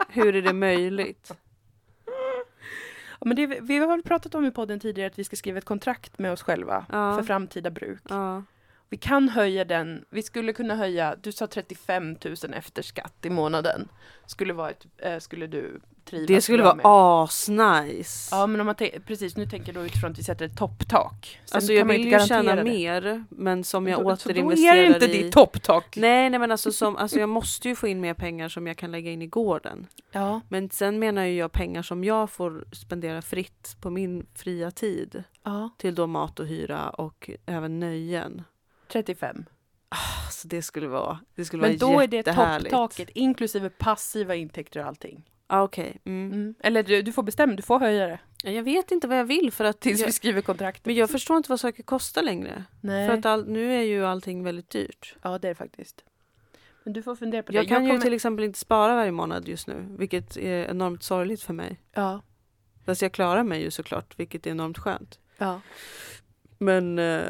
[0.09, 1.31] Hur är det möjligt?
[3.23, 5.57] Ja, men det, vi har väl pratat om i podden tidigare att vi ska skriva
[5.57, 7.15] ett kontrakt med oss själva Ja.
[7.17, 8.01] för framtida bruk.
[8.09, 8.43] Ja.
[8.91, 13.29] Vi kan höja den, vi skulle kunna höja, du sa 35 000 efter skatt i
[13.29, 13.87] månaden.
[14.25, 16.85] Skulle, vara ett, eh, skulle du trivas Det skulle vara med.
[16.85, 18.35] asnice.
[18.35, 18.75] Ja men om man
[19.05, 21.39] precis nu tänker då utifrån att vi sätter ett topptak.
[21.51, 22.63] Alltså kan jag vill ju tjäna det.
[22.63, 25.23] mer, men som jag Då- så Då återinvesterar är det inte i...
[25.23, 25.95] ditt topptak.
[25.97, 28.77] Nej, nej men alltså, som, alltså jag måste ju få in mer pengar som jag
[28.77, 29.87] kan lägga in i gården.
[30.11, 30.41] Ja.
[30.49, 35.23] Men sen menar ju jag pengar som jag får spendera fritt på min fria tid.
[35.43, 38.41] ja, Till då mat och hyra och även nöjen.
[38.91, 39.45] 35.
[40.25, 44.79] Alltså det skulle vara, det skulle Men vara då är det topptaket inklusive passiva intäkter
[44.79, 45.29] och allting.
[45.47, 45.97] Ah, Okej.
[46.05, 46.31] Mm.
[46.33, 46.55] Mm.
[46.59, 48.19] Eller du, du får bestämma, du får höja det.
[48.43, 49.79] Ja, Jag vet inte vad jag vill för att...
[49.79, 50.85] Tills jag, vi skriver kontrakt.
[50.85, 52.63] men jag förstår inte vad saker kostar längre.
[52.81, 53.07] Nej.
[53.07, 55.15] För att all, nu är ju allting väldigt dyrt.
[55.21, 56.03] Ja, det är det faktiskt.
[56.83, 57.57] Men du får fundera på det.
[57.57, 61.03] Jag kan ju kommer- till exempel inte spara varje månad just nu, vilket är enormt
[61.03, 61.79] sorgligt för mig.
[61.93, 62.21] Ja,
[62.85, 65.19] Fast jag klarar mig ju såklart, vilket är enormt skönt.
[65.37, 65.61] ja.
[66.61, 67.21] Men, eh,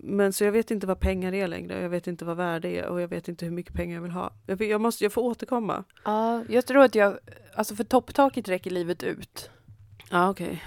[0.00, 2.86] men så jag vet inte vad pengar är längre, jag vet inte vad värde är
[2.86, 4.32] och jag vet inte hur mycket pengar jag vill ha.
[4.46, 5.84] Jag, jag, måste, jag får återkomma.
[6.04, 7.18] ja, jag tror att jag,
[7.54, 9.50] alltså för topptaket räcker livet ut.
[10.10, 10.64] Ja, okej.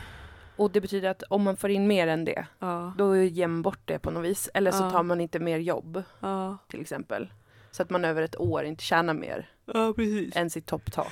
[0.55, 3.61] Och det betyder att om man får in mer än det, Ja, då ger man
[3.61, 4.49] bort det på något vis.
[4.53, 4.89] Eller så Ja.
[4.91, 7.33] tar man inte mer jobb, ja, till exempel.
[7.71, 9.49] Så att man över ett år inte tjänar mer
[10.35, 11.11] än sitt topptak.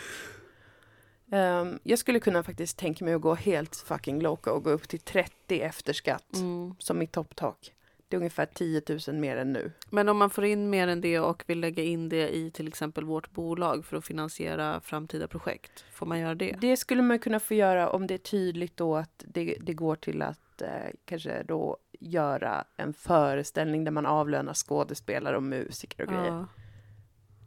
[1.32, 4.88] Ehm, jag skulle kunna faktiskt tänka mig att gå helt fucking loco och gå upp
[4.88, 6.76] till 30 efter skatt Mm.
[6.80, 7.72] som mitt topptak.
[8.08, 9.72] Det är ungefär 10 000 mer än nu.
[9.90, 12.68] Men om man får in mer än det och vill lägga in det i till
[12.68, 16.56] exempel vårt bolag för att finansiera framtida projekt, får man göra det?
[16.62, 19.96] Det skulle man kunna få göra om det är tydligt då att det, det går
[19.96, 20.70] till att eh,
[21.06, 26.26] kanske då göra en föreställning där man avlönar skådespelare och musiker och grejer.
[26.28, 26.46] Ja.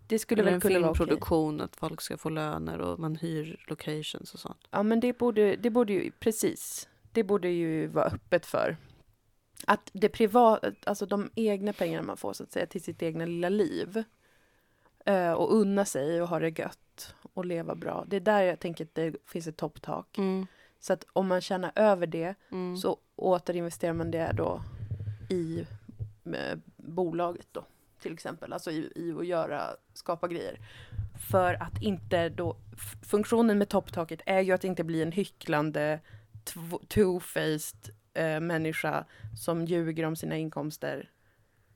[0.09, 3.65] Det skulle Eller väl kunna vara filmproduktion, att folk ska få löner och man hyr
[3.69, 4.69] locations och sånt.
[4.71, 8.77] Ja, men det borde, det borde ju, precis, det borde ju vara öppet för.
[9.67, 13.27] Att det privata, alltså de egna pengarna man får så att säga till sitt egna
[13.27, 14.05] lilla liv.
[15.05, 18.05] Eh, och unna sig och ha det gött och leva bra.
[18.07, 20.19] Det är där jag tänker att det finns ett topptak.
[20.19, 20.47] Mm.
[20.81, 22.77] Så att om man tjänar över det Mm.
[22.77, 24.63] så återinvesterar man det då
[25.31, 25.67] i
[26.77, 27.65] bolaget då.
[28.03, 29.63] Till exempel, alltså i, i att göra,
[29.95, 30.59] skapa grejer.
[31.31, 32.57] För att inte då,
[33.03, 36.01] funktionen med topptaket är ju att inte bli en hycklande
[36.45, 39.05] tw- two-faced eh, människa
[39.37, 41.11] som ljuger om sina inkomster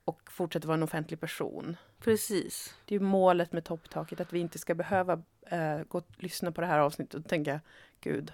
[0.04, 1.76] och fortsätter vara en offentlig person.
[2.00, 2.74] Precis.
[2.84, 6.60] Det är målet med topptaket, att vi inte ska behöva eh, gå och lyssna på
[6.60, 7.60] det här avsnittet och tänka,
[8.00, 8.32] gud,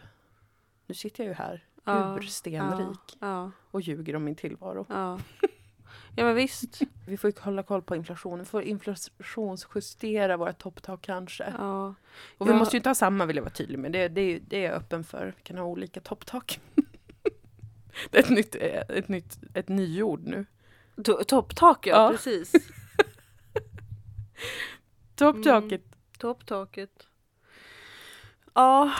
[0.86, 4.86] nu sitter jag ju här, Ja, urstenrik Ja, och ljuger om min tillvaro.
[4.88, 5.18] ja.
[6.16, 6.78] Ja men visst.
[7.06, 11.54] Vi får ju hålla koll på inflationen, vi får inflationsjustera våra topptak kanske.
[11.58, 11.94] Ja.
[12.38, 12.56] Och vi Ja.
[12.58, 14.74] måste ju inte ha samma vill jag vara tydlig med, det, det, det är jag
[14.74, 15.34] öppen för.
[15.36, 16.60] Vi kan ha olika topptak.
[18.10, 18.54] det är ett nytt,
[18.88, 20.46] ett nytt ett nyord nu.
[20.96, 22.10] To- Topptak ja, Ja.
[22.10, 22.52] precis.
[25.14, 25.82] Topptaket.
[26.18, 27.07] Topptaket.
[28.54, 28.92] Ja,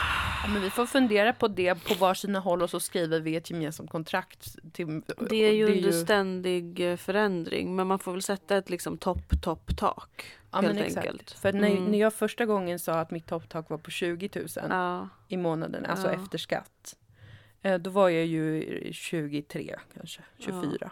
[0.43, 3.49] Ja, men vi får fundera på det på varsina håll och så skriver vi ett
[3.49, 4.55] gemensamt kontrakt.
[4.73, 8.97] Till, Det är ju under ständig eh, förändring men man får väl sätta ett liksom
[8.97, 10.25] topp, topp, tak.
[10.51, 11.07] ja, helt men exakt.
[11.07, 11.31] enkelt.
[11.31, 11.85] För när, Mm.
[11.85, 15.85] när jag första gången sa att mitt topptak var på 20 000 Ja, i månaden,
[15.85, 16.13] alltså Ja.
[16.23, 16.95] efter skatt.
[17.61, 20.91] eh, Då var jag ju 23 kanske, 24.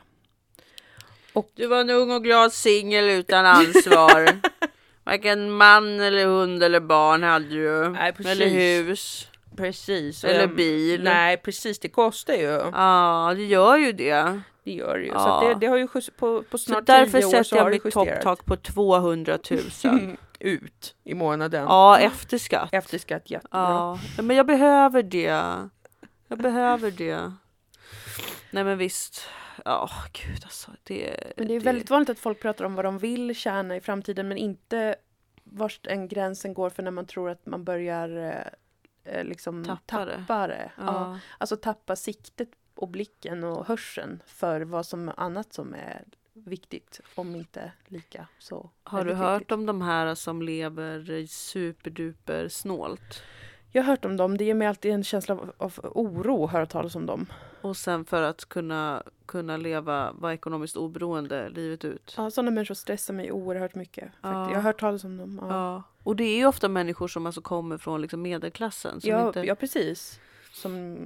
[1.55, 4.39] Du var en ung och glad singel utan ansvar.
[5.07, 7.89] Varken man eller hund eller barn hade du.
[7.89, 8.31] Nej, precis.
[8.31, 9.27] Eller hus.
[9.57, 10.23] Precis.
[10.23, 11.03] Eller jag- bil.
[11.03, 11.79] Nej, precis.
[11.79, 12.61] Det kostar ju.
[12.73, 14.41] Ja, det gör ju det.
[14.63, 15.09] Det gör det ju.
[15.09, 15.35] Så Ja.
[15.51, 17.69] att det, det har ju på, på Så snart därför 10 år sätter så jag
[17.71, 19.37] mitt topptak på 200
[19.83, 20.17] 000.
[20.39, 21.63] Ut i månaden.
[21.63, 22.69] Ja, efter skatt.
[22.71, 23.59] Efter skatt, jättebra.
[24.17, 25.43] Ja, men jag behöver det.
[26.27, 27.33] Jag behöver det.
[28.51, 29.21] Nej men visst.
[29.65, 30.71] Ja, gud alltså.
[30.83, 33.81] Det, Men det är väldigt vanligt att folk pratar om vad de vill tjäna i
[33.81, 34.95] framtiden men inte
[35.43, 40.05] vart den gränsen går för när man tror att man börjar eh, eh, liksom Tappa
[40.05, 40.11] det.
[40.11, 40.71] tappa det.
[40.77, 40.83] Ja.
[40.85, 41.19] Ja.
[41.37, 47.35] Alltså tappa siktet och blicken och hörseln för vad som annat som är viktigt, om
[47.35, 48.69] inte lika så.
[48.83, 49.51] Har du hört viktigt.
[49.51, 53.23] om de här som lever superduper snålt?
[53.71, 56.51] Jag har hört om dem, det ger mig alltid en känsla av, av oro att
[56.51, 57.25] höra talas om dem.
[57.67, 62.13] Och sen för att kunna, kunna leva, vara ekonomiskt oberoende livet ut.
[62.17, 64.03] Ja, sådana människor stressar mig oerhört mycket.
[64.03, 64.19] faktiskt.
[64.23, 64.49] Ja.
[64.49, 65.39] Jag har hört talas om dem.
[65.41, 65.83] Ja, Ja.
[66.03, 68.99] Och det är ju ofta människor som alltså kommer från liksom medelklassen.
[69.03, 70.19] Ja, inte, ja precis.
[70.51, 70.97] Som,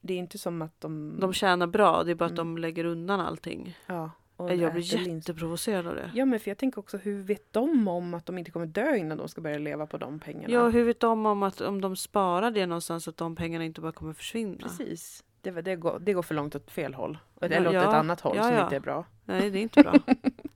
[0.00, 1.20] det är inte som att de...
[1.20, 2.54] De tjänar bra, det är bara att Mm.
[2.54, 3.78] de lägger undan allting.
[3.86, 6.10] ja, och Jag blir jätteprovocerad av det.
[6.14, 8.96] Ja men för jag tänker också hur vet de om att de inte kommer dö
[8.96, 10.54] innan de ska börja leva på de pengarna?
[10.54, 13.80] Ja, hur vet de om att om de sparar det någonstans att de pengarna inte
[13.80, 14.58] bara kommer försvinna?
[14.62, 15.24] Precis.
[15.54, 17.18] Det, det, går, det går för långt åt fel håll.
[17.40, 17.80] Ja, Eller åt ja.
[17.88, 18.62] ett annat håll Ja, som ja.
[18.64, 19.04] inte är bra.
[19.24, 19.92] Nej, det är inte bra.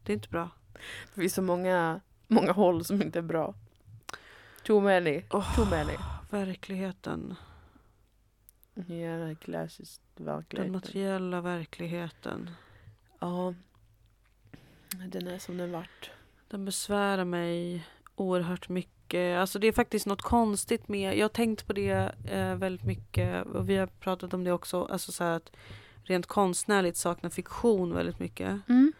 [0.03, 0.49] Det är inte bra.
[1.15, 3.55] Det finns så många, många håll som inte är bra.
[4.67, 5.23] Too many.
[5.31, 5.93] Åh, Too many.
[6.31, 7.35] verkligheten.
[8.75, 12.51] Den materiella verkligheten.
[13.19, 13.55] Ja.
[15.09, 16.11] Den är som den vart.
[16.49, 19.00] Den besvärar mig oerhört mycket.
[19.15, 23.47] Alltså det är faktiskt något konstigt med, jag har tänkt på det eh, väldigt mycket
[23.47, 25.53] och vi har pratat om det också, alltså så att
[26.05, 28.61] rent konstnärligt saknar fiktion väldigt mycket.
[28.69, 28.93] Mm.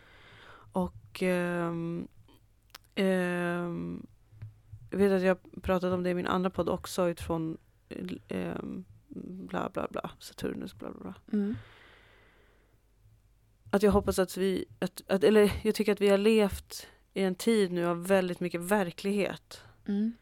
[0.73, 2.09] Och ehm,
[2.95, 4.07] ehm,
[4.91, 7.59] jag vet att jag pratat om det i min andra podd också utifrån
[8.29, 8.85] ehm,
[9.49, 11.15] bla bla bla, Saturnus bla bla bla.
[11.33, 11.57] Mm.
[13.71, 17.23] Att jag hoppas att vi, att, att, eller jag tycker att vi har levt i
[17.23, 19.63] en tid nu av väldigt mycket verklighet.
[19.89, 20.13] Mm.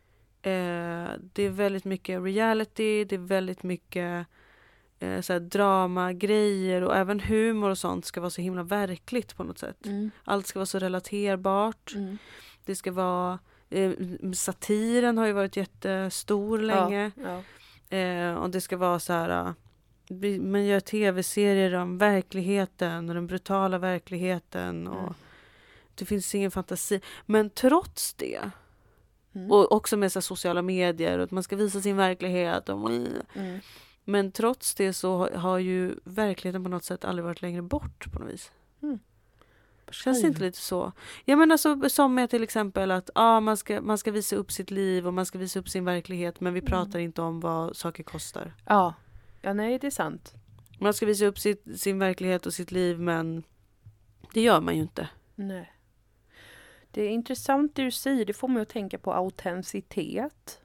[0.42, 4.26] Eh, det är väldigt mycket reality, det är väldigt mycket
[4.98, 9.36] eh, så här drama, grejer och även humor och sånt ska vara så himla verkligt
[9.36, 9.86] på något sätt.
[9.86, 10.10] Mm.
[10.24, 11.94] Allt ska vara så relaterbart.
[11.94, 12.18] Mm.
[12.64, 13.38] Det ska vara
[13.70, 13.92] eh,
[14.34, 17.10] Satiren har ju varit jättestor länge.
[17.16, 17.42] Ja.
[17.96, 23.26] Eh, och det ska vara så här eh, man gör tv-serier om verkligheten och den
[23.26, 24.88] brutala verkligheten.
[24.88, 25.14] Och Mm.
[25.94, 27.00] Det finns ingen fantasi.
[27.26, 28.50] Men trots det,
[29.34, 29.50] Mm.
[29.52, 32.68] och också med så sociala medier och att man ska visa sin verklighet.
[32.68, 33.60] Och, Mm.
[34.04, 38.12] men trots det så har- har ju verkligheten på något sätt aldrig varit längre bort
[38.12, 38.52] på något vis.
[39.90, 40.92] Känns det inte lite så?
[41.24, 44.52] Ja men alltså som med till exempel att ah, man, ska, man ska visa upp
[44.52, 46.68] sitt liv och man ska visa upp sin verklighet men vi Mm.
[46.70, 48.54] pratar inte om vad saker kostar.
[48.66, 48.94] Ja.
[49.42, 50.34] Ja, nej det är sant.
[50.78, 53.42] Man ska visa upp sitt, sin verklighet och sitt liv men
[54.34, 55.08] det gör man ju inte.
[55.34, 55.72] Nej.
[56.98, 58.24] Det är intressant det du säger.
[58.24, 60.60] Det får mig att tänka på autenticitet.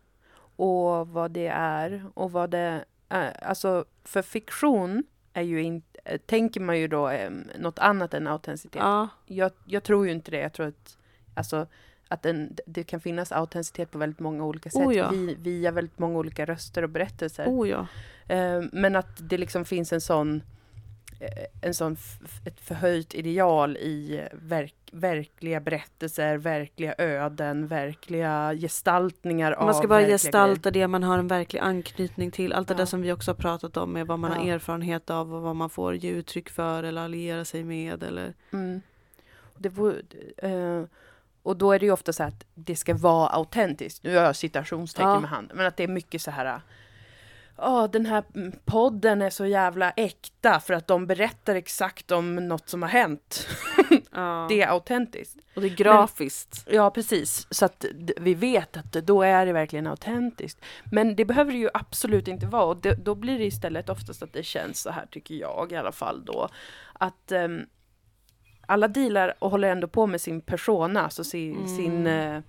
[0.56, 2.04] Och vad det är.
[2.14, 3.44] Och vad det är.
[3.44, 6.18] Alltså, för fiktion är ju inte...
[6.26, 8.82] Tänker man ju då eh, något annat än autenticitet.
[8.82, 10.40] Ja, Jag, jag tror ju inte det.
[10.40, 10.98] Jag tror att,
[11.34, 11.68] alltså,
[12.08, 14.88] att den, det kan finnas autenticitet på väldigt många olika sätt.
[14.88, 15.10] Oh ja.
[15.10, 17.46] vi, via väldigt många olika röster och berättelser.
[17.48, 17.88] oh ja.
[18.28, 20.44] Eh, Men att det liksom finns en sån eh,
[21.62, 21.98] en sån
[22.46, 29.88] ett förhöjt ideal i eh, verk, verkliga berättelser, verkliga öden, verkliga gestaltningar av Man ska
[29.88, 32.54] bara gestalta det man har en verklig anknytning till.
[32.54, 32.78] Allt det Ja.
[32.78, 34.54] där som vi också har pratat om med vad man har Ja.
[34.54, 38.04] erfarenhet av och vad man får ge uttryck för eller alliera sig med.
[38.04, 38.22] Eller...
[38.22, 38.34] grejer.
[38.66, 38.82] Mm.
[39.58, 39.96] Det vore,
[40.38, 40.84] eh,
[41.44, 44.04] och då är det ju ofta så att det ska vara autentiskt.
[44.04, 45.20] Nu gör jag citationstecken Ja.
[45.20, 46.62] med handen, men att det är mycket så här
[47.58, 52.36] Ja, den här mm, podden är så jävla äkta för att de berättar exakt om
[52.36, 53.48] något som har hänt.
[54.16, 54.46] Ja.
[54.50, 55.38] Det är autentiskt.
[55.56, 56.68] Och det är grafiskt.
[56.72, 57.48] Ja, precis.
[57.50, 57.86] Så att
[58.18, 60.62] vi vet att då är det verkligen autentiskt.
[60.92, 62.64] Men det behöver det ju absolut inte vara.
[62.64, 65.76] Och det, då blir det istället oftast att det känns så här, tycker jag i
[65.76, 66.50] alla fall då.
[66.94, 67.62] Att ehm,
[68.66, 71.68] alla dealar och håller ändå på med sin persona, alltså sin, Mm.
[71.68, 72.42] sin eh,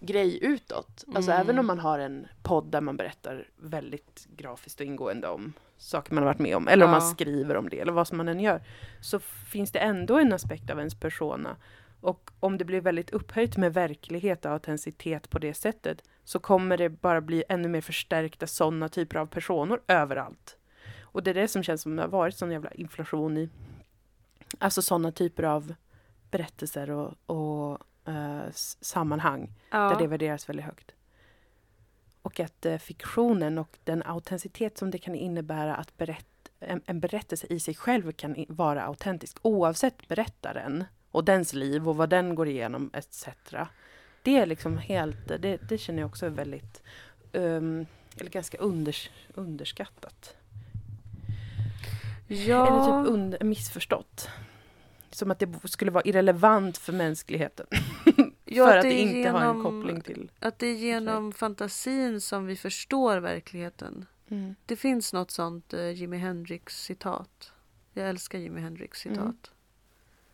[0.00, 1.04] grej utåt.
[1.14, 1.40] Alltså Mm.
[1.42, 6.14] även om man har en podd där man berättar väldigt grafiskt och ingående om saker
[6.14, 6.98] man har varit med om, eller om Ja.
[6.98, 8.62] man skriver om det, eller vad som man än gör,
[9.00, 11.56] så finns det ändå en aspekt av ens persona.
[12.00, 16.76] Och om det blir väldigt upphöjt med verklighet och autenticitet på det sättet, så kommer
[16.76, 20.56] det bara bli ännu mer förstärkta sådana typer av personer överallt.
[21.00, 23.48] Och det är det som känns som det har varit sån jävla inflation i,
[24.58, 25.74] alltså sådana typer av
[26.30, 27.78] berättelser och, och
[28.08, 28.42] eh,
[28.80, 29.78] sammanhang Ja.
[29.78, 30.94] där det värderas väldigt högt.
[32.22, 36.26] Och att eh, fiktionen och den autenticitet som det kan innebära att berätt,
[36.60, 41.88] en, en berättelse i sig själv kan i, vara autentisk oavsett berättaren och dens liv
[41.88, 43.28] och vad den går igenom etc.
[44.22, 46.82] Det är liksom helt, det, det känner jag också är väldigt,
[47.32, 47.86] ehm,
[48.16, 50.36] eller ganska unders, underskattat.
[52.26, 52.66] ja.
[52.66, 54.28] Eller typ under, missförstått.
[55.18, 57.66] Som att det skulle vara irrelevant för mänskligheten.
[58.50, 60.30] Ja, för att det inte har en genom- koppling till...
[60.40, 64.06] Att det är genom fantasin som vi förstår verkligheten.
[64.30, 64.54] Mm.
[64.66, 67.52] Det finns något sånt eh, Jimi Hendrix-citat.
[67.92, 69.50] Jag älskar Jimi Hendrix-citat.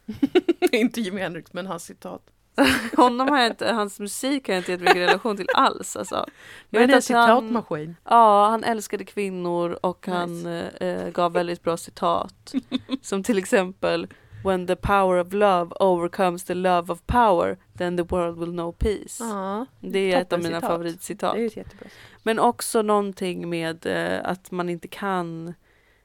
[0.07, 0.19] Mm.
[0.73, 2.31] inte Jimi Hendrix, men hans citat.
[2.97, 5.97] Honom har jag inte, hans musik har jag inte jättemycket relation till alls.
[5.97, 6.27] Alltså.
[6.71, 7.97] Jag är vet en att han-.
[8.05, 10.19] Ja, han älskade kvinnor och Nice.
[10.19, 12.55] han eh, gav väldigt bra citat.
[13.03, 14.09] Som till exempel
[14.45, 18.73] When the power of love overcomes the love of power then the world will know
[18.73, 19.25] peace.
[19.25, 21.35] Ja, Det är ett av mina det favoritcitat.
[21.35, 21.89] är ju ett jättebra.
[22.23, 25.55] Men också någonting med eh, att man inte kan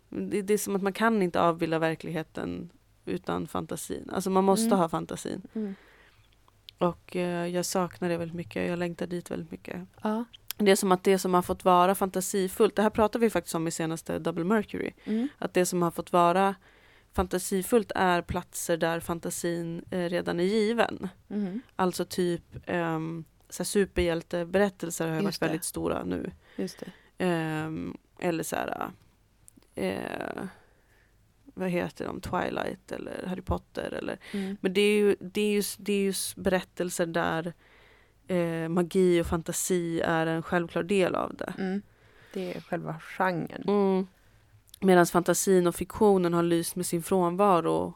[0.10, 2.70] det, det är som att man kan inte avbilda verkligheten
[3.06, 4.10] utan fantasin.
[4.14, 4.80] Alltså man måste Mm.
[4.80, 5.42] ha fantasin.
[5.54, 5.76] Mm.
[6.78, 8.68] Och eh, jag saknar det väldigt mycket.
[8.70, 9.82] Jag längtar dit väldigt mycket.
[10.02, 10.26] Ja.
[10.58, 13.56] Det är som att det som har fått vara fantasifullt, det här pratar vi faktiskt
[13.56, 15.28] om i senaste Double Mercury, Mm.
[15.38, 16.56] att det som har fått vara
[17.14, 21.10] fantasifullt är platser där fantasin eh, redan är given.
[21.30, 21.62] Mm.
[21.76, 25.46] Alltså typ um, så här superhjälteberättelser har ju varit Just det.
[25.46, 26.32] väldigt stora nu.
[26.56, 26.84] Just.
[27.18, 28.92] Ehm, eller så här,
[29.76, 30.44] eh,
[31.54, 34.58] vad heter de, Twilight eller Harry Potter eller Mm.
[34.62, 37.54] men det är ju, det är ju, det är ju berättelser där
[38.28, 41.54] eh, magi och fantasi är en självklar del av det.
[41.58, 41.82] Mm.
[42.34, 43.64] Det är själva genren.
[44.80, 47.94] Medan fantasin och fiktionen har lyst med sin frånvaro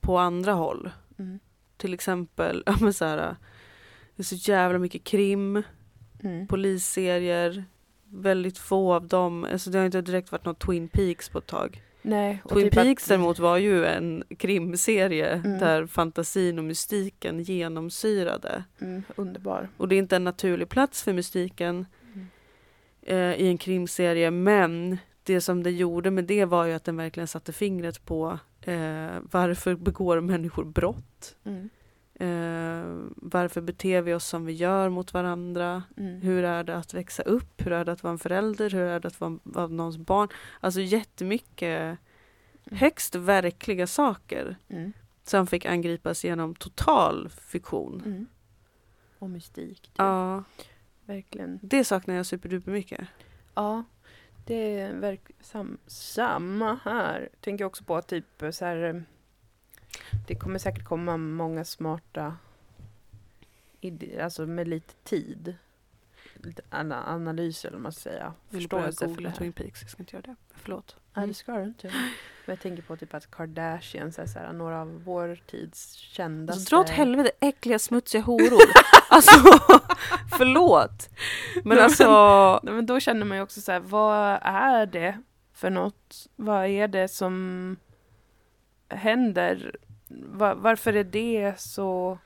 [0.00, 0.90] på andra håll.
[1.18, 1.38] Mm.
[1.76, 3.16] Till exempel, ja men så här,
[4.16, 5.62] det är så jävla mycket krim,
[6.24, 6.46] Mm.
[6.46, 7.64] polisserier,
[8.04, 11.46] väldigt få av dem, alltså det har inte direkt varit något Twin Peaks på ett
[11.46, 11.82] tag.
[12.02, 15.58] Nej, Twin typ att- Peaks däremot var ju en krimserie Mm.
[15.58, 18.64] där fantasin och mystiken genomsyrade.
[18.80, 19.68] Mm, underbar.
[19.76, 22.26] Och det är inte en naturlig plats för mystiken Mm.
[23.02, 24.98] eh, i en krimserie men
[25.34, 29.10] det som det gjorde med det var ju att den verkligen satte fingret på eh,
[29.22, 31.36] varför begår människor brott?
[31.44, 31.68] Mm.
[32.14, 35.82] Eh, varför beter vi oss som vi gör mot varandra?
[35.96, 36.20] Mm.
[36.20, 37.66] Hur är det att växa upp?
[37.66, 38.70] Hur är det att vara en förälder?
[38.70, 40.28] Hur är det att vara, vara någons barn?
[40.60, 41.98] Alltså jättemycket
[42.70, 44.92] högst verkliga saker Mm.
[45.24, 48.02] som fick angripas genom total fiktion.
[48.06, 48.26] Mm.
[49.18, 49.82] Och mystik.
[49.82, 49.92] Typ.
[49.96, 50.44] Ja,
[51.06, 51.58] Verkligen.
[51.62, 53.08] det saknar jag superduper mycket.
[53.54, 53.84] Ja,
[54.46, 57.28] det är verk- sam- samma här.
[57.40, 58.76] Tänker också på att typ så här.
[58.94, 59.00] eh,
[60.28, 62.36] Det kommer säkert komma många smarta
[63.80, 65.54] idéer, alltså med lite tid.
[66.34, 68.32] Lite ana- analys eller vad man ska säga.
[68.48, 69.32] Vill Förståelse för det googla.
[69.32, 70.36] Twin Peaks, jag ska inte göra det.
[70.54, 70.96] Förlåt.
[71.14, 71.86] Nej, det ska du inte.
[71.88, 75.96] Men jag tänker på typ att Kardashians är så här, några av vår tids.
[76.52, 78.60] Alltså, dra åt helvete, äckliga smutsiga horor.
[79.08, 79.32] alltså,
[80.38, 81.08] förlåt.
[81.54, 85.18] Men men- alltså, Nej, men då känner man ju också så här, vad är det
[85.54, 86.26] för något?
[86.36, 87.76] Vad är det som
[88.88, 89.76] händer?
[90.08, 92.18] Va- varför är det så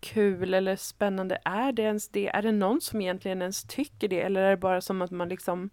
[0.00, 1.38] kul eller spännande?
[1.44, 2.28] Är det ens det?
[2.28, 4.20] Är det någon som egentligen ens tycker det?
[4.22, 5.70] Eller är det bara som att man liksom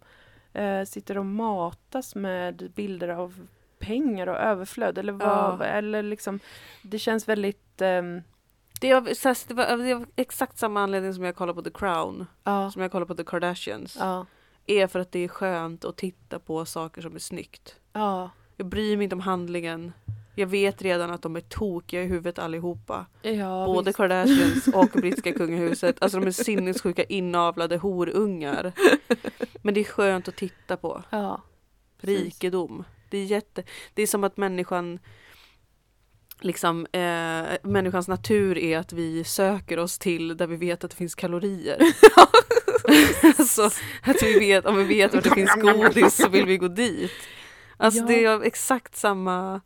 [0.52, 3.46] eh, sitter och matas med bilder av
[3.78, 4.98] pengar och överflöd?
[4.98, 5.60] Eller vad?
[5.60, 5.64] Ja.
[5.64, 6.40] Eller liksom,
[6.82, 7.80] det känns väldigt...
[7.82, 8.22] ehm,
[8.80, 11.70] det, är, här, det, var, det var exakt samma anledning som jag kollar på The
[11.70, 13.96] Crown, ja, som jag kollar på The Kardashians.
[14.00, 14.26] ja,
[14.66, 17.76] Är för att det är skönt att titta på saker som är snyggt.
[17.92, 19.92] ja, Jag bryr mig inte om handlingen.
[20.34, 23.06] Jag vet redan att de är tokiga i huvudet allihopa.
[23.22, 23.64] ja.
[23.66, 23.96] Både visst.
[23.96, 26.02] Kardashians och brittiska kungahuset.
[26.02, 28.72] Alltså de är sinnessjuka inavlade horungar.
[29.62, 31.02] Men det är skönt att titta på.
[31.10, 31.42] Ja.
[32.00, 32.84] Rikedom.
[33.10, 33.62] Det är jätte...
[33.94, 34.98] Det är som att människan
[36.40, 40.96] liksom eh, människans natur är att vi söker oss till där vi vet att det
[40.96, 41.78] finns kalorier.
[43.38, 43.62] alltså
[44.02, 47.10] att vi vet, om vi vet att det finns godis så vill vi gå dit.
[47.76, 48.06] Alltså Ja.
[48.06, 49.60] det är av exakt samma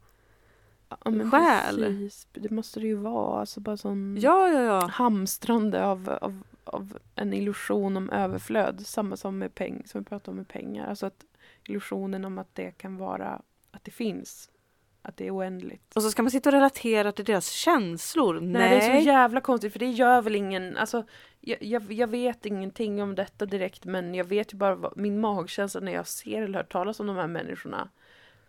[1.05, 1.77] Ja, men själ.
[1.77, 2.27] precis.
[2.33, 3.41] Det måste det ju vara.
[3.41, 4.87] Alltså bara sån Ja, ja, ja.
[4.87, 8.87] hamstrande av, av, av en illusion om överflöd.
[8.87, 10.87] Samma som med peng, som vi pratade om med pengar.
[10.87, 11.25] Alltså att
[11.69, 14.49] illusionen om att det kan vara, att det finns.
[15.05, 15.97] Att det är oändligt.
[15.97, 18.41] Och så ska man sitta och relatera till deras känslor.
[18.41, 18.53] Nej.
[18.53, 21.05] Nej, det är så jävla konstigt för det gör väl ingen, alltså
[21.41, 25.21] jag, jag, jag vet ingenting om detta direkt men jag vet ju bara vad, min
[25.21, 27.89] magkänsla när jag ser eller hör talas om de här människorna.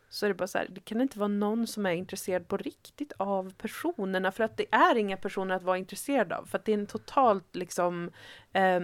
[0.10, 2.58] Så är det bara så här, det kan inte vara någon som är intresserad på
[2.58, 6.46] riktigt av personerna för att det är inga personer att vara intresserad av.
[6.46, 8.12] För att det är en totalt liksom,
[8.54, 8.80] eh,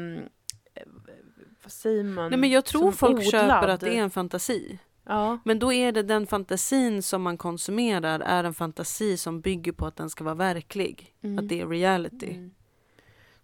[1.64, 2.30] vad säger man?
[2.30, 3.70] Nej men jag tror Som folk köper odlad.
[3.70, 4.80] att det är en fantasi.
[5.10, 9.72] Ja, Men då är det den fantasin som man konsumerar är en fantasi som bygger
[9.72, 11.16] på att den ska vara verklig.
[11.22, 11.40] Mm.
[11.40, 12.30] Att det är reality.
[12.30, 12.52] Mm.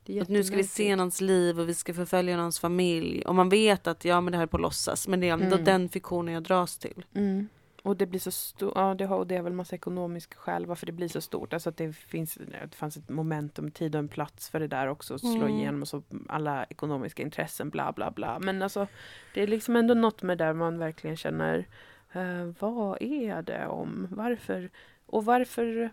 [0.04, 3.22] Det är Att nu ska vi se någons liv och vi ska förfölja någons familj.
[3.26, 5.08] Och man vet att ja men det här är på låtsas.
[5.08, 5.64] Men det är ändå Mm.
[5.64, 7.06] den fiktionen jag dras till.
[7.14, 7.48] Mm.
[7.86, 10.66] Och det blir så stort, ja det har, och det är väl massa ekonomiska skäl
[10.66, 11.54] varför det blir så stort.
[11.54, 14.88] Alltså att det finns, det fanns ett momentum, tid och en plats för det där
[14.88, 15.50] också, att slå Mm.
[15.50, 18.40] igenom och så alla ekonomiska intressen, bla bla bla.
[18.40, 18.88] Men alltså
[19.34, 21.66] det är liksom ändå något med där man verkligen känner,
[22.14, 24.08] eh, vad är det om?
[24.12, 24.70] Varför?
[25.06, 25.90] Och varför?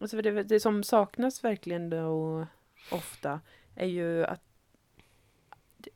[0.00, 2.46] Alltså det, det som saknas verkligen då
[2.90, 3.40] ofta
[3.74, 4.42] är ju att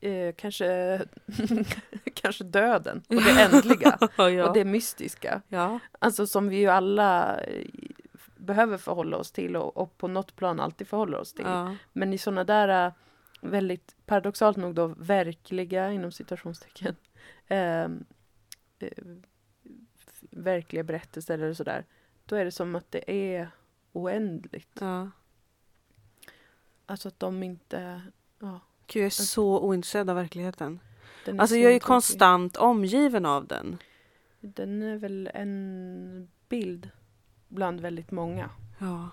[0.01, 1.01] eh, kanske,
[2.21, 4.47] kanske döden och det ändliga ja.
[4.47, 5.41] och det mystiska.
[5.47, 5.79] ja.
[5.99, 7.65] Alltså som vi ju alla eh,
[8.37, 11.45] behöver förhålla oss till och, och på något plan alltid förhåller oss till.
[11.45, 11.75] ja.
[11.93, 12.93] Men i sådana där eh,
[13.41, 16.95] väldigt paradoxalt nog då verkliga inom citationstecken
[17.47, 18.05] ehm,
[18.79, 18.89] eh,
[20.31, 21.85] verkliga berättelser eller sådär.
[22.25, 23.49] Då är det som att det är
[23.91, 24.77] oändligt.
[24.79, 25.09] ja.
[26.85, 28.01] Alltså att de inte...
[28.39, 30.79] Ja, Gud, jag är så ointresserad av verkligheten.
[31.25, 33.77] Den är Alltså så jag är ju konstant omgiven av den.
[34.39, 36.89] Den är väl en bild
[37.47, 38.49] bland väldigt många.
[38.79, 39.09] Ja,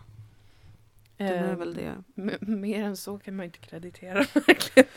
[1.17, 1.95] den är Ehm, väl det.
[2.41, 4.89] Mer än så kan man inte kreditera verkligen.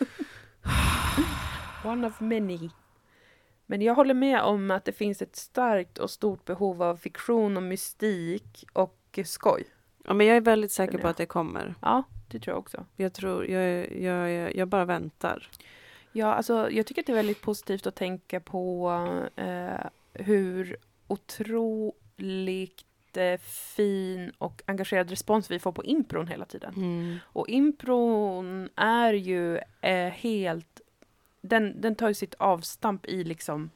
[1.85, 2.69] One of many.
[3.65, 7.57] Men jag håller med om att det finns ett starkt och stort behov av fiktion
[7.57, 9.63] och mystik och skoj.
[10.05, 11.75] Ja, men jag är väldigt säker på är- att det kommer.
[11.81, 12.85] Ja, det tror jag också.
[12.95, 15.49] Jag tror, jag, jag, jag, jag bara väntar.
[16.11, 18.91] Ja, alltså, jag tycker att det är väldigt positivt att tänka på
[19.35, 22.85] eh, hur otroligt
[23.17, 26.73] eh, fin och engagerad respons vi får på impron hela tiden.
[26.75, 27.17] Mm.
[27.23, 30.81] Och impron är ju eh, helt...
[31.41, 33.69] Den, den tar ju sitt avstamp i liksom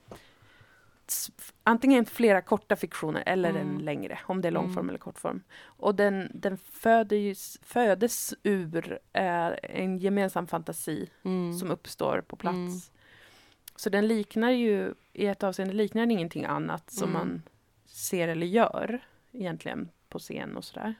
[1.63, 3.61] antingen flera korta fiktioner eller Mm.
[3.61, 4.89] en längre, om det är långform Mm.
[4.89, 5.43] eller kortform.
[5.63, 11.53] Och den, den föder ju, s- födes ur eh, en gemensam fantasi Mm.
[11.53, 12.55] som uppstår på plats.
[12.55, 12.79] Mm.
[13.75, 17.13] Så den liknar ju, i ett avseende liknar den ingenting annat som Mm.
[17.27, 17.43] man
[17.85, 18.99] ser eller gör
[19.31, 20.95] egentligen på scen och sådär.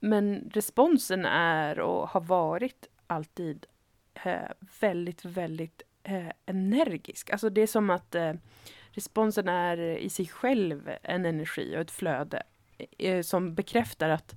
[0.00, 3.66] Men responsen är och har varit alltid
[4.24, 7.30] eh, väldigt, väldigt eh, energisk.
[7.30, 8.32] Alltså det är som att eh,
[8.94, 12.42] responsen är i sig själv en energi och ett flöde
[12.98, 14.34] eh, som bekräftar att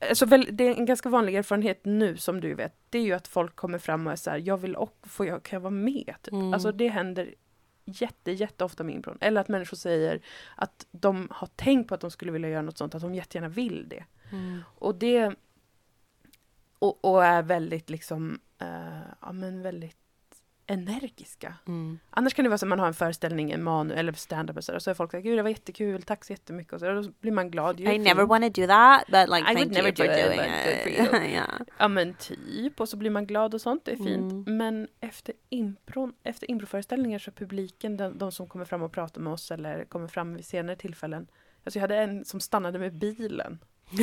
[0.00, 2.74] Alltså väl, det är en ganska vanlig erfarenhet nu som du vet.
[2.90, 5.26] Det är ju att folk kommer fram och är så här, jag vill också, får
[5.26, 6.14] jag, kan jag vara med?
[6.22, 6.32] Typ.
[6.32, 6.54] Mm.
[6.54, 7.34] Alltså det händer
[7.84, 9.18] jätte, jätteofta med impron.
[9.20, 10.20] Eller att människor säger
[10.56, 13.48] att de har tänkt på att de skulle vilja göra något sånt, att de jättegärna
[13.48, 14.04] vill det.
[14.32, 14.62] Mm.
[14.74, 15.34] Och det
[16.78, 20.07] och, och är väldigt liksom, eh, ja men väldigt
[20.68, 21.54] energiska.
[21.66, 21.98] Mm.
[22.10, 24.64] Annars kan det vara så att man har en föreställning, en manu eller stand-up och
[24.64, 26.88] så, och så är folk såhär, gud det var jättekul, tack så jättemycket och så,
[26.88, 27.80] och då blir man glad.
[27.80, 30.04] "You're I never fin." want to do that, but like I thank would never do
[30.04, 31.22] it, doing for it.
[31.32, 31.60] yeah.
[31.78, 34.32] Ja men typ, och så blir man glad och sånt, det är fint.
[34.32, 34.56] Mm.
[34.56, 39.32] Men efter impron, efter improföreställningar så publiken, de, de som kommer fram och pratar med
[39.32, 41.26] oss eller kommer fram vid senare tillfällen.
[41.64, 43.58] Alltså jag hade en som stannade med bilen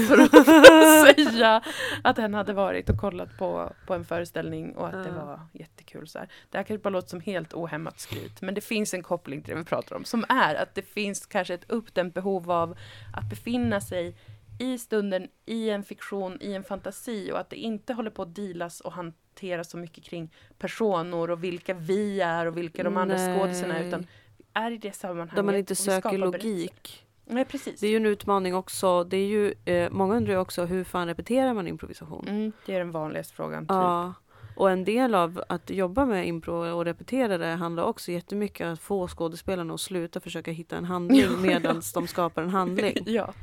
[0.07, 0.45] för att
[1.25, 1.61] säga
[2.01, 6.07] att hen hade varit och kollat på, på en föreställning och att det var jättekul.
[6.07, 6.29] Så här.
[6.49, 9.53] Det här kanske bara låter som helt ohämmat skryt, men det finns en koppling till
[9.53, 12.77] det vi pratar om, som är att det finns kanske ett uppdämt behov av
[13.13, 14.15] att befinna sig
[14.59, 18.35] i stunden, i en fiktion, i en fantasi och att det inte håller på att
[18.35, 23.17] dealas och hanteras så mycket kring personer och vilka vi är och vilka de andra
[23.17, 24.07] skådisarna är, utan
[24.37, 25.35] vi är i det sammanhanget.
[25.35, 27.04] Där man inte söker logik.
[27.25, 27.79] Nej, precis.
[27.79, 29.03] Det är ju en utmaning också.
[29.03, 32.27] Det är ju, eh, många undrar ju också hur fan repeterar man improvisation?
[32.27, 33.63] Mm, det är den vanligaste frågan.
[33.63, 33.69] Typ.
[33.69, 34.13] Ja,
[34.55, 38.73] och en del av att jobba med impro och repetera det handlar också jättemycket om
[38.73, 42.97] att få skådespelarna att sluta försöka hitta en handling medan de skapar en handling.
[43.05, 43.33] ja.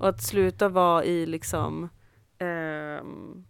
[0.00, 1.88] Och att sluta vara i liksom
[2.38, 3.44] ehm,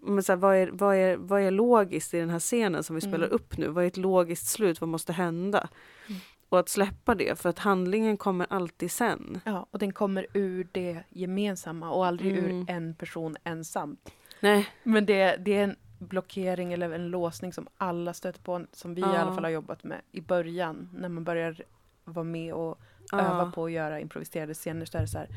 [0.00, 2.94] men så här, vad, är, vad, är, vad är logiskt i den här scenen som
[2.96, 3.30] vi spelar Mm.
[3.30, 3.68] upp nu?
[3.68, 4.80] Vad är ett logiskt slut?
[4.80, 5.68] Vad måste hända?
[6.08, 6.20] Mm.
[6.48, 9.40] Och att släppa det, för att handlingen kommer alltid sen.
[9.44, 12.50] Ja, och den kommer ur det gemensamma och aldrig Mm.
[12.60, 14.12] ur en person ensamt.
[14.40, 18.94] Nej, Men det, det är en blockering eller en låsning som alla stöter på, som
[18.94, 19.18] vi i Ja.
[19.18, 21.62] alla fall har jobbat med i början, när man börjar
[22.04, 22.78] vara med och
[23.12, 24.86] öva på att göra improviserade scener.
[24.86, 25.28] Så är det så här,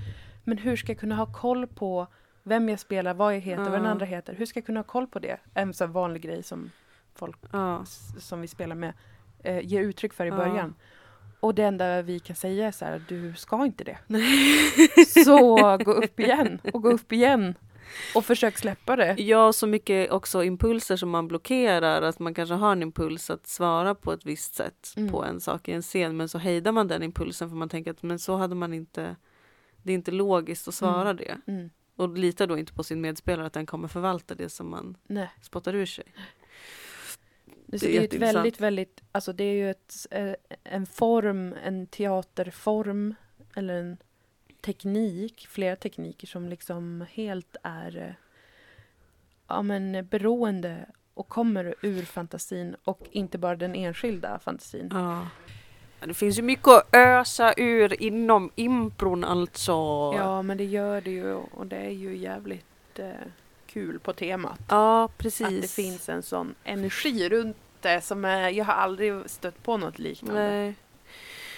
[0.44, 2.08] men hur ska jag kunna ha koll på
[2.44, 3.90] vem jag spelar, vad jag heter, vad den Ja.
[3.90, 4.34] andra heter?
[4.34, 5.38] Hur ska jag kunna ha koll på det?
[5.54, 6.72] En sån vanlig grej som
[7.16, 7.86] folk Ja.
[8.20, 8.94] som vi spelar med
[9.44, 10.70] eh, ger uttryck för i Ja.
[11.42, 13.98] Och det enda vi kan säga är så här, du ska inte det.
[15.26, 17.56] Så gå upp igen och gå upp igen
[18.16, 19.16] och försök släppa det.
[19.20, 22.02] Ja, så mycket också impulser som man blockerar.
[22.02, 25.12] Att man kanske har en impuls att svara på ett visst sätt Mm.
[25.12, 26.18] på en sak i en scen.
[26.18, 29.16] Men så hejdar man den impulsen för man tänker att men så hade man inte...
[29.84, 31.18] Det är inte logiskt att svara Mm.
[31.18, 31.38] det.
[31.52, 31.70] Mm.
[31.96, 35.30] Och litar då inte på sin medspelare att den kommer förvalta det som man Nej.
[35.42, 36.06] spottar ur sig.
[37.72, 41.88] Det, Det är ett väldigt, väldigt, alltså det är ju ett, eh, en form, en
[41.88, 43.16] teaterform
[43.56, 43.98] eller en
[44.62, 48.14] teknik, flera tekniker som liksom helt är eh,
[49.48, 54.90] ja, men beroende och kommer ur fantasin och inte bara den enskilda fantasin.
[54.92, 55.28] Ja.
[56.06, 59.72] Det finns ju mycket att ösa ur inom impron alltså.
[60.18, 63.12] Ja, men det gör det ju och det är ju jävligt eh,
[63.74, 64.60] kul på temat.
[64.70, 65.48] Ja, precis.
[65.48, 69.78] Att det finns en sån energi runt det som är, jag har aldrig stött på
[69.78, 70.42] något liknande.
[70.50, 70.76] Nej.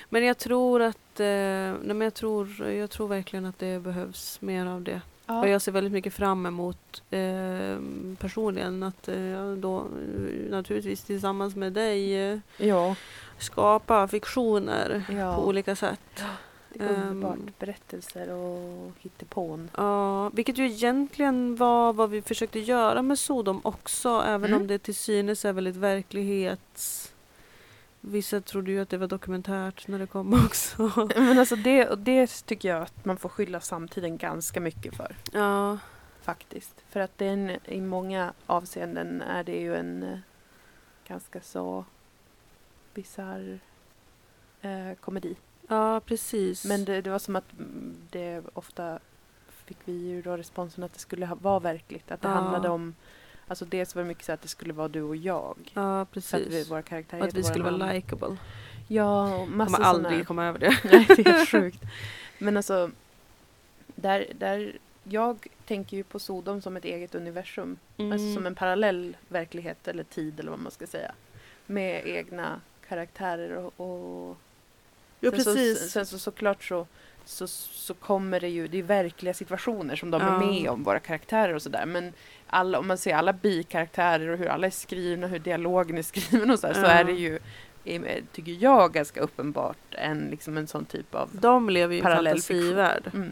[0.10, 4.42] Men jag tror att, eh, nej men jag tror, jag tror verkligen att det behövs
[4.42, 5.02] mer av det.
[5.26, 5.40] Ja.
[5.42, 7.78] Och jag ser väldigt mycket fram emot eh,
[8.20, 9.88] personligen att eh, då
[10.50, 12.96] naturligtvis tillsammans med dig eh, ja.
[13.38, 15.36] skapa fiktioner Ja.
[15.36, 16.24] på olika sätt.
[16.74, 17.38] Det är underbart.
[17.38, 17.52] Ehm.
[17.60, 19.70] Berättelser och hittepån.
[19.78, 24.62] Ja, vilket ju egentligen var vad vi försökte göra med Sodom också, även Mm.
[24.62, 27.10] om det till synes är väldigt verklighets...
[28.06, 30.92] Vissa trodde ju att det var dokumentärt när det kom också.
[31.16, 35.16] Men alltså det, det tycker jag att man får skylla samtiden ganska mycket för.
[35.32, 35.78] Ja,
[36.22, 36.84] Faktiskt.
[36.90, 40.18] För att det är en, i många avseenden är det ju en eh,
[41.08, 41.86] ganska så
[42.94, 43.60] bisarr
[44.62, 45.36] eh, komedi.
[45.68, 46.66] Ja precis.
[46.66, 49.00] Men det, det var som att mm, det ofta
[49.66, 52.12] fick vi ju då responsen att det skulle ha, vara verkligt.
[52.12, 52.34] Att det Ja.
[52.34, 52.96] handlade om,
[53.48, 55.58] alltså dels var det mycket så att det skulle vara du och jag.
[55.74, 56.72] Ja, För att vi, precis.
[56.72, 57.94] våra karaktärer Och att vi skulle vara namn.
[57.96, 58.38] likeable.
[58.88, 60.78] Ja, och massa Kommer aldrig såna- komma över det.
[60.84, 61.82] Nej, det är sjukt.
[62.40, 62.92] Men alltså,
[63.96, 67.78] där, där, jag tänker ju på Sodom som ett eget universum.
[67.98, 68.34] Alltså Mm.
[68.36, 71.12] som en parallell verklighet eller tid eller vad man ska säga.
[71.66, 73.74] Med egna karaktärer och...
[74.30, 74.38] och
[75.24, 75.92] Ja, sen Så, precis.
[75.92, 76.88] sen så såklart så,
[77.26, 80.28] så, så kommer det ju, det är verkliga situationer som de Ja.
[80.34, 81.86] är med om, våra karaktärer och sådär.
[81.86, 82.14] Men
[82.48, 86.52] alla, om man ser alla bikaraktärer och hur alla är skrivna, hur dialogen är skriven
[86.52, 86.74] och så Ja.
[86.74, 87.40] är det ju,
[88.32, 92.04] tycker jag, ganska uppenbart en, liksom en sån typ av De lever ju i en
[92.04, 93.04] Parallell fantasivärld.
[93.14, 93.32] Mm.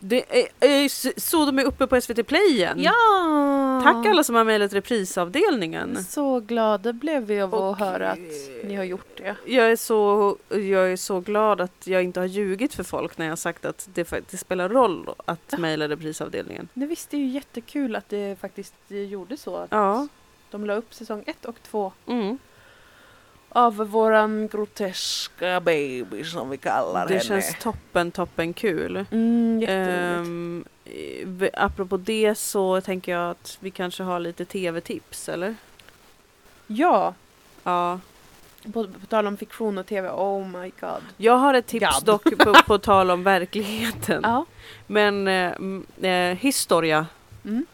[0.00, 2.76] Det är, är, S- Sodom är uppe på SVT Play igen.
[2.80, 3.80] Ja!
[3.82, 6.04] Tack alla som har mejlat reprisavdelningen.
[6.04, 9.36] Så glada blev vi av Och, att höra att eh, ni har gjort det.
[9.46, 13.26] Jag är, så, jag är så glad att jag inte har ljugit för folk när
[13.26, 15.58] jag sagt att det faktiskt spelar roll att Ja.
[15.58, 16.68] mejla reprisavdelningen.
[16.74, 19.56] Det visste ju jättekul att det faktiskt gjorde så.
[19.56, 20.08] Att Ja.
[20.50, 22.38] De la upp säsong ett och två Mm.
[23.56, 27.24] Av våran groteska baby som vi kallar Det henne.
[27.24, 29.04] känns toppen, toppen kul.
[29.10, 29.68] Mm.
[30.20, 30.64] Um,
[31.54, 35.54] apropå det så tänker jag att vi kanske har lite tv-tips, eller?
[36.66, 37.14] ja,
[37.62, 38.00] Ja.
[38.72, 40.08] på, på tal om fiktion och tv.
[40.10, 41.02] Oh my god.
[41.16, 42.04] Jag har ett tips God.
[42.04, 44.20] dock på, på tal om verkligheten.
[44.24, 44.44] Ja.
[44.86, 45.52] Men eh,
[46.10, 47.06] eh, Historia,
[47.44, 47.66] Mm.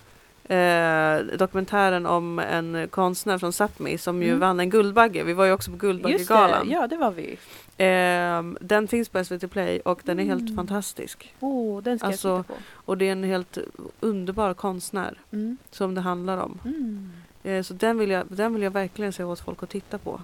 [0.51, 4.41] Eh, dokumentären om en konstnär från Sápmi som ju Mm.
[4.41, 5.25] vann en Guldbagge.
[5.25, 6.71] Vi var ju också på Just det, Guldbaggegalan.
[6.71, 7.39] ja det var vi.
[7.77, 10.57] Eh, den finns på SVT Play och den är helt Mm.
[10.57, 11.35] fantastisk.
[11.41, 12.61] Oh, den ska Alltså- jag titta på.
[12.91, 13.59] Och det är en helt
[14.01, 15.57] underbar konstnär Mm.
[15.71, 16.59] som det handlar om.
[16.65, 17.11] Mm.
[17.43, 20.21] Eh, så den vill, jag, den vill jag verkligen säga åt folk att titta på.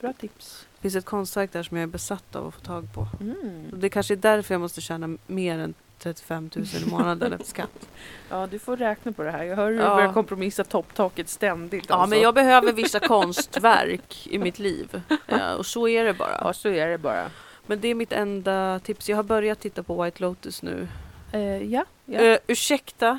[0.00, 0.66] Bra tips.
[0.74, 3.08] Det finns ett konstverk där som jag är besatt av att få tag på.
[3.20, 3.64] Mm.
[3.72, 7.88] Det kanske är därför jag måste tjäna mer än 35 000 i månaden efter skatt.
[8.30, 9.44] Ja, du får räkna på det här.
[9.44, 9.94] Jag hör hur du Ja.
[9.94, 11.84] börjar kompromissa topptaket ständigt.
[11.88, 12.08] Ja, alltså.
[12.10, 15.02] men jag behöver vissa konstverk i mitt liv.
[15.26, 16.38] Ja, och så är det bara.
[16.40, 17.30] Ja, så är det bara.
[17.66, 19.08] Men det är mitt enda tips.
[19.08, 20.88] Jag har börjat titta på White Lotus nu.
[21.32, 22.20] Eh, ja, ja.
[22.20, 23.18] Eh, ursäkta.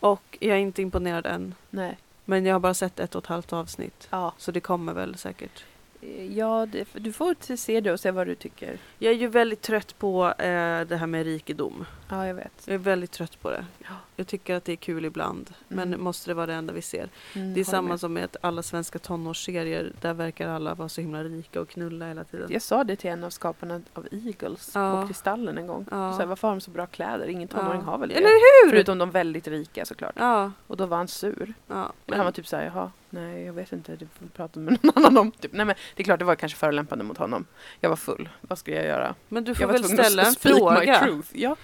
[0.00, 1.54] Och jag är inte imponerad än.
[1.70, 1.98] Nej.
[2.24, 4.08] Men jag har bara sett ett och ett halvt avsnitt.
[4.10, 5.64] Ja, Så det kommer väl säkert.
[6.02, 8.78] Eh, ja det, du får se det och se vad du tycker.
[8.98, 11.84] Jag är ju väldigt trött på eh, det här med rikedom.
[12.08, 12.52] Ja, jag vet.
[12.64, 13.64] Jag är väldigt trött på det.
[13.78, 13.88] Ja.
[14.16, 15.50] Jag tycker att det är kul ibland.
[15.68, 16.00] Men Mm.
[16.04, 17.08] måste det vara det enda vi ser?
[17.34, 18.00] Mm, Det är samma med.
[18.00, 19.92] som med att alla svenska tonårsserier.
[20.00, 22.46] Där verkar alla vara så himla rika och knulla hela tiden.
[22.52, 25.00] Jag sa det till en av skaparna av Eagles Ja.
[25.00, 25.86] på Kristallen en gång.
[25.90, 26.12] Ja.
[26.12, 27.26] Så här, varför har de så bra kläder?
[27.28, 27.90] Ingen tonåring Ja.
[27.90, 28.14] har väl det?
[28.14, 28.28] Eller
[28.64, 28.70] hur?
[28.70, 30.14] Förutom de väldigt rika såklart.
[30.16, 31.54] Ja, Och då var han sur.
[31.66, 31.92] ja.
[32.06, 34.92] Men han var typ såhär, jaha, nej jag vet inte, du får prata med någon
[34.96, 35.30] annan om.
[35.32, 35.52] Typ.
[35.52, 37.46] Nej men det är klart det var kanske förolämpande mot honom.
[37.80, 39.14] Jag var full, vad ska jag göra?
[39.28, 41.00] Men du jag får var väl ställa en fråga.
[41.00, 41.28] truth.
[41.32, 41.56] Ja.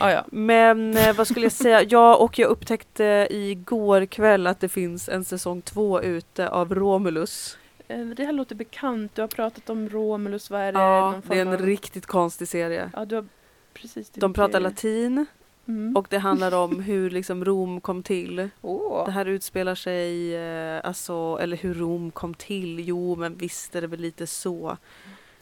[0.00, 0.24] Ah, ja.
[0.32, 1.82] Men eh, vad skulle jag säga?
[1.82, 7.58] Ja, och jag upptäckte igår kväll att det finns en säsong två ute av Romulus.
[7.88, 10.78] Eh, Det här låter bekant, du har pratat om Romulus, vad är det?
[10.78, 12.90] Ja, det är en av- riktigt konstig serie.
[12.96, 13.26] Ja, du har
[13.74, 15.26] precis De pratar latin
[15.68, 15.96] mm.
[15.96, 18.48] och det handlar om hur liksom Rom kom till.
[18.62, 19.04] Åh.
[19.04, 22.80] Det här utspelar sig, eh, alltså, eller hur Rom kom till.
[22.80, 24.76] Jo, men visst är det väl lite så.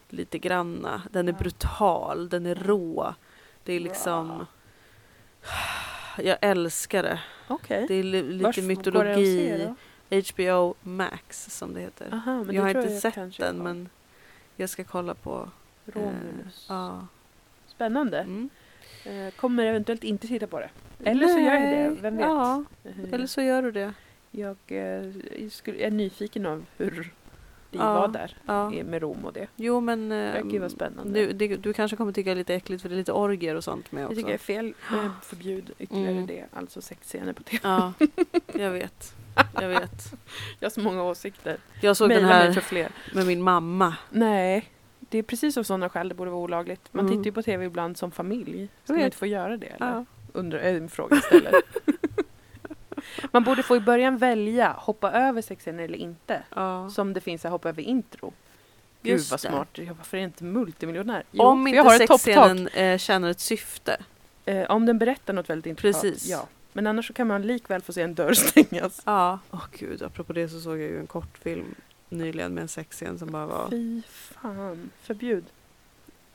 [0.09, 1.03] Lite granna.
[1.11, 3.15] Den är brutal, den är rå.
[3.65, 4.47] Det är liksom...
[6.19, 7.21] Jag älskar det.
[7.49, 7.85] Okej.
[7.89, 9.75] Det är lite se mytologi.
[10.11, 12.09] HBO Max som det heter.
[12.13, 13.89] Aha, jag har inte sett kanske den men
[14.57, 15.51] jag ska kolla på.
[15.87, 16.67] eh, Romulus.
[16.69, 17.07] ja.
[17.67, 18.19] Spännande.
[18.19, 18.51] Mm.
[19.05, 20.71] Eh, kommer eventuellt inte titta på det.
[21.05, 22.27] Eller så gör jag det, Nej, vem vet?
[22.27, 23.93] Ja, Eh, eller så gör du det.
[24.31, 25.03] Jag eh,
[25.51, 27.13] skulle, är nyfiken av hur
[27.71, 28.01] det Ja.
[28.01, 28.71] var där Ja.
[28.71, 29.47] med Rom och det.
[29.57, 31.21] Jo men eh, Det verkar ju vara spännande.
[31.27, 33.55] du, det, du kanske kommer tycka det är lite äckligt för det är lite orger
[33.55, 34.17] och sånt med Jag också.
[34.17, 34.75] tycker det är fel.
[35.23, 36.27] Förbjud ytterligare Mm.
[36.27, 36.45] det.
[36.53, 37.61] Alltså sexscener på tv.
[37.63, 37.93] Ja,
[38.55, 39.15] jag vet.
[39.61, 40.13] Jag vet.
[40.61, 41.57] Jag har så många åsikter.
[41.81, 42.89] Jag såg den Mejla för här fler.
[43.15, 43.97] med min mamma.
[44.11, 44.65] Nej,
[45.17, 46.81] det är precis av sådana skäl det borde vara olagligt.
[46.93, 47.17] Man Mm.
[47.17, 48.69] tittar ju på tv ibland som familj.
[48.85, 49.67] Ska man inte få göra det?
[49.67, 49.87] Eller?
[49.87, 50.05] Ja.
[50.33, 51.55] Undrar, är en fråga istället.
[53.33, 56.43] man borde få i början välja hoppa över sexscener eller inte.
[56.55, 56.91] Ja.
[56.91, 58.33] Som det finns att hoppa över intro.
[59.03, 59.79] Gud Just vad smart.
[59.99, 61.23] Varför är jag inte multimiljonär?
[61.37, 63.97] Om för inte jag har sexscenen eh, tjänar ett syfte.
[64.45, 65.79] Eh, om den berättar något väldigt.
[65.79, 66.27] Precis.
[66.27, 66.47] Ja.
[66.73, 69.03] Men annars så kan man likväl få se en dörr stängas.
[69.05, 69.39] Ja.
[69.51, 71.75] Åh gud, apropå det så såg jag ju en kortfilm
[72.09, 73.69] nyligen med en sexscen som bara var...
[73.71, 74.91] Fy fan.
[75.03, 75.45] Förbjud.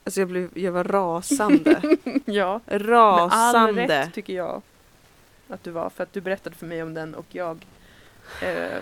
[0.04, 1.82] Alltså jag, blev, jag var rasande.
[2.24, 2.60] ja.
[2.66, 3.88] Med all rasande.
[3.88, 4.62] rätt tycker jag
[5.48, 5.90] att du var.
[5.90, 7.66] För att du berättade för mig om den och jag
[8.42, 8.78] eh,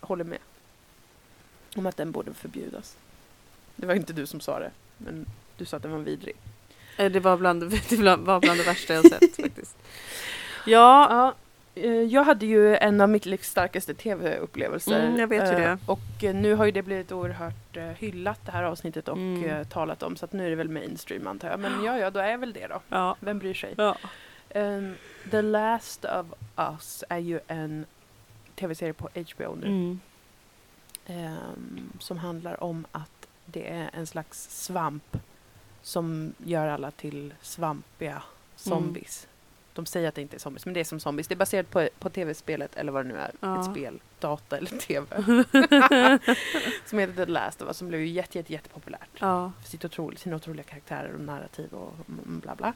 [0.00, 0.38] håller med.
[1.76, 2.96] Om att den borde förbjudas.
[3.76, 4.70] Det var inte du som sa det.
[4.98, 6.36] Men du sa att den var vidrig.
[6.96, 9.76] Eh, Det var bland, det var bland det värsta jag sett faktiskt.
[10.66, 11.34] Ja, Ja,
[12.10, 15.00] jag hade ju en av mitt livs starkaste tv-upplevelser.
[15.06, 15.78] Mm, jag vet ju Eh, det.
[15.86, 19.44] Och eh, nu har ju det blivit oerhört eh, hyllat det här avsnittet och Mm.
[19.50, 20.16] eh, talat om.
[20.16, 21.60] Så att nu är det väl mainstream antar jag.
[21.60, 22.80] Men ja, ja, då är väl det då.
[22.88, 23.74] ja, Vem bryr sig?
[23.76, 23.96] ja.
[24.54, 24.94] Um,
[25.30, 27.86] The Last of Us är ju en
[28.54, 29.66] tv-serie på HBO nu.
[29.66, 30.00] Mm.
[31.06, 35.16] ehm, som handlar om att det är en slags svamp
[35.82, 38.22] som gör alla till svampiga
[38.56, 39.26] zombies.
[39.74, 41.28] De säger att det inte är zombies, men det är som zombies.
[41.28, 43.30] Det är baserat på, på tv-spelet, eller vad det nu är.
[43.40, 43.58] Ja.
[43.60, 45.06] Ett spel, data eller tv.
[46.86, 49.08] som heter The Last of Us, som blev ju jätte, jätte, jättepopulärt.
[49.18, 52.72] ja, För sitt otroliga, sina otroliga karaktärer och narrativ och bla bla.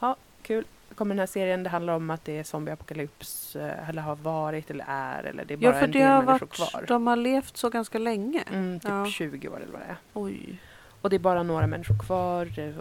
[0.00, 0.16] ja.
[0.42, 0.64] Kul.
[0.88, 4.16] Det kommer den här serien, det handlar om att det är zombieapokalyps, eh, eller har
[4.16, 6.52] varit eller är, eller det är bara Ja, för en det del har människor varit,
[6.72, 6.84] kvar.
[6.88, 8.42] de har levt så ganska länge.
[8.52, 9.06] Mm, typ Ja.
[9.06, 9.96] 20 år eller vad det är.
[10.14, 10.60] Oj.
[11.00, 12.74] Och det är bara några människor kvar, eh, eh,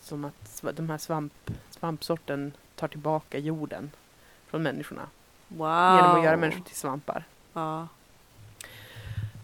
[0.00, 2.52] som att de här svamp, svampsorten
[2.82, 3.90] tar tillbaka jorden
[4.46, 5.08] från människorna.
[5.48, 5.96] Wow.
[5.96, 7.24] Genom att göra människor till svampar.
[7.52, 7.88] Ja.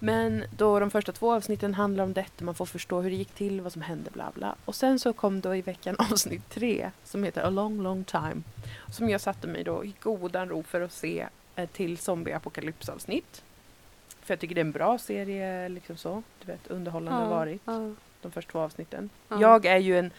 [0.00, 3.34] Men då de första två avsnitten handlar om detta, man får förstå hur det gick
[3.34, 4.54] till, vad som hände, bla bla.
[4.64, 8.42] Och sen så kom då i veckan avsnitt tre, som heter A long long time.
[8.90, 11.26] Som jag satte mig då i godan ro för att se
[11.56, 13.42] ett till zombieapokalypsavsnitt.
[14.20, 16.22] För jag tycker det är en bra serie, liksom så.
[16.40, 17.90] Du vet, underhållande har varit, Ja.
[18.22, 19.10] de första två avsnitten.
[19.28, 19.40] Ja.
[19.40, 20.10] Jag är ju en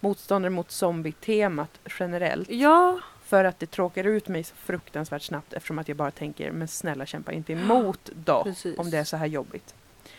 [0.00, 2.50] motståndare mot zombie-temat generellt.
[2.50, 6.50] ja, För att det tråkar ut mig så fruktansvärt snabbt eftersom att jag bara tänker,
[6.52, 8.44] men snälla kämpa inte emot då.
[8.44, 8.78] precis.
[8.78, 9.74] Om det är så här jobbigt.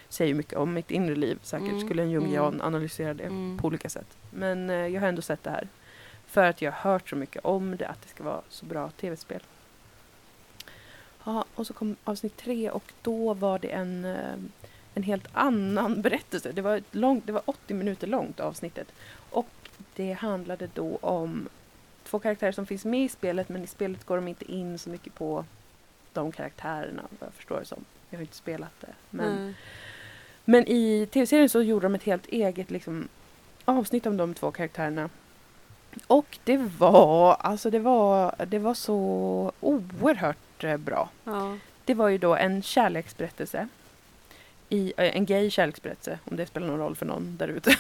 [0.10, 1.68] Säger mycket om mitt inre liv säkert.
[1.70, 2.62] Mm, Skulle en jungian mm.
[2.66, 3.58] analysera det Mm.
[3.58, 4.18] på olika sätt.
[4.32, 5.68] Men eh, jag har ändå sett det här.
[6.28, 8.90] För att jag har hört så mycket om det, att det ska vara så bra
[8.90, 9.42] tv-spel.
[11.24, 14.34] Ja, och så kom avsnitt tre och då var det en, eh,
[14.94, 16.52] en helt annan berättelse.
[16.52, 18.88] Det var, långt, det var 80 minuter långt avsnittet.
[19.30, 19.50] Och
[19.96, 21.50] det handlade då om
[22.04, 24.90] två karaktärer som finns med i spelet men i spelet går de inte in så
[24.90, 25.46] mycket på
[26.14, 27.86] de karaktärerna vad jag förstår det som.
[28.10, 28.94] Jag har inte spelat det.
[29.10, 29.54] Men, Nej.
[30.46, 33.08] men i tv-serien så gjorde de ett helt eget liksom,
[33.66, 35.10] avsnitt om de två karaktärerna.
[36.08, 41.10] Och det var, alltså det var, det var så oerhört eh, bra.
[41.24, 41.58] Ja.
[41.86, 43.68] Det var ju då en kärleksberättelse.
[44.70, 47.76] I, eh, en gay kärleksberättelse, om det spelar någon roll för någon där ute.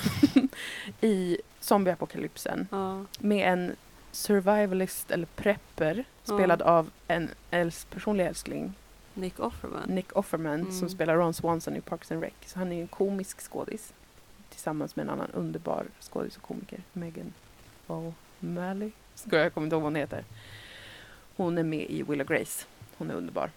[1.01, 3.05] I zombieapokalypsen Ja.
[3.19, 3.75] med en
[4.11, 8.73] survivalist eller prepper spelad av en äls personlig älskling,
[9.13, 9.89] Nick Offerman.
[9.89, 10.71] Nick Offerman, Mm.
[10.71, 12.33] som spelar Ron Swanson i Parks and Rec.
[12.45, 13.93] Så han är en komisk skådis
[14.49, 17.33] tillsammans med en annan underbar skådis och komiker, Megan
[17.87, 18.91] O'Malley.
[19.15, 20.23] Ska jag kommer inte ihåg vad hon heter.
[21.35, 22.65] Hon är med i Will Grace.
[22.97, 23.49] Hon är underbar.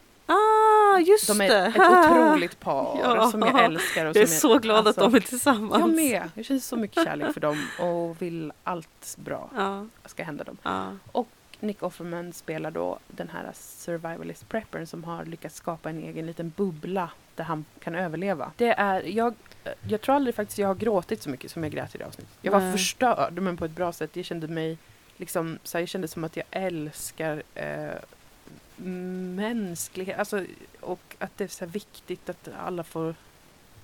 [0.92, 1.66] Ah, just De är det!
[1.66, 3.30] ett otroligt par Ja.
[3.30, 4.06] som jag älskar.
[4.06, 5.80] Och Jag är så glad alltså, att de är tillsammans.
[5.80, 6.30] Jag med.
[6.34, 10.56] Jag känner så mycket kärlek för dem och vill allt bra Ja, ska hända dem.
[10.62, 11.24] ja.
[11.60, 16.52] Nick Offerman spelar då den här survivalist preppern som har lyckats skapa en egen liten
[16.56, 18.52] bubbla där han kan överleva.
[18.56, 19.34] Det är, jag,
[19.88, 22.32] jag tror aldrig faktiskt jag har gråtit så mycket som jag grät i det avsnittet.
[22.42, 22.72] Jag var Nej.
[22.72, 24.16] förstörd men på ett bra sätt.
[24.16, 24.78] Jag kände mig
[25.16, 27.90] liksom, så här, jag kände som att jag älskar eh,
[29.36, 30.18] mänsklighet.
[30.18, 30.44] Alltså,
[30.82, 33.02] och att det är så viktigt att alla får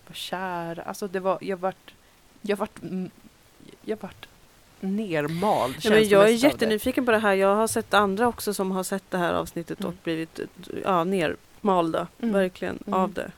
[0.06, 0.82] vara kära.
[0.82, 1.94] Alltså det var, jag vart,
[2.42, 2.80] jag vart,
[3.82, 4.28] jag vart
[4.80, 7.34] nermald Ja, men jag är jättenyfiken på det här.
[7.34, 9.98] Jag har sett andra också som har sett det här avsnittet och Mm.
[10.04, 10.40] blivit
[10.84, 12.32] ja, nermalda, Mm.
[12.34, 13.00] verkligen, Mm.
[13.00, 13.30] av det.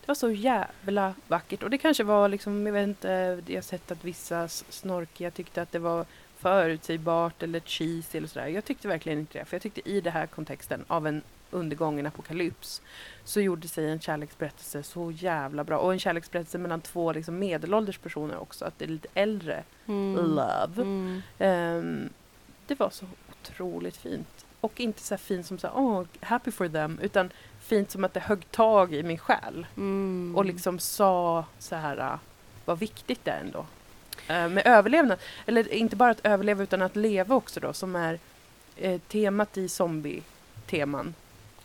[0.00, 1.62] Det var så jävla vackert.
[1.62, 5.62] Och det kanske var liksom, jag vet inte, jag har sett att vissa snorkiga tyckte
[5.62, 6.06] att det var
[6.38, 8.46] förutsägbart eller cheesy eller sådär.
[8.46, 9.44] Jag tyckte verkligen inte det.
[9.44, 12.82] För jag tyckte i den här kontexten av en undergången apokalyps
[13.24, 15.78] så gjorde sig en kärleksberättelse så jävla bra.
[15.78, 18.64] Och en kärleksberättelse mellan två liksom medelålders personer också.
[18.64, 20.14] Att det är lite äldre Mm.
[20.16, 20.82] love.
[20.82, 21.22] Mm.
[21.38, 22.08] Ehm,
[22.66, 24.46] det var så otroligt fint.
[24.60, 26.98] Och inte så fint som så här, oh, happy for them.
[27.02, 27.30] Utan
[27.60, 29.66] fint som att det högg tag i min själ.
[29.76, 30.34] Mm.
[30.36, 32.18] Och liksom sa så här äh,
[32.64, 33.66] vad viktigt det är ändå.
[34.28, 35.18] Eh, med överlevnad.
[35.46, 37.72] Eller inte bara att överleva utan att leva också då.
[37.72, 38.18] Som är
[38.76, 41.14] eh, temat i zombie-teman.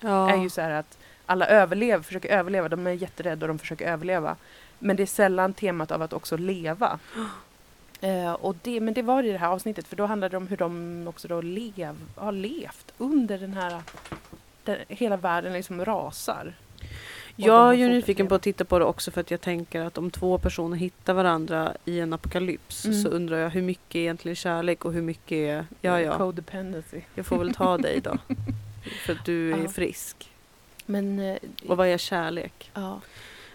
[0.04, 0.32] Ja.
[0.32, 2.70] Är ju så här att alla överlever, försöker överleva.
[2.70, 4.36] De är jätterädda och de försöker överleva.
[4.80, 6.99] Men det är sällan temat av att också leva.
[8.01, 10.47] Eh, och det, men det var i det här avsnittet för då handlade det om
[10.47, 13.82] hur de också då lev, har levt under den här
[14.64, 16.54] där hela världen liksom rasar.
[17.36, 19.97] Jag är ju nyfiken på att titta på det också för att jag tänker att
[19.97, 23.01] om två personer hittar varandra i en apokalyps Mm.
[23.01, 27.01] så undrar jag hur mycket är egentligen kärlek och hur mycket är, ja ja, Codependency.
[27.16, 28.18] jag får väl ta dig då.
[29.05, 29.69] För att du är Ja.
[29.69, 30.29] frisk.
[30.86, 32.71] Men eh, Och vad är kärlek?
[32.73, 33.01] ja.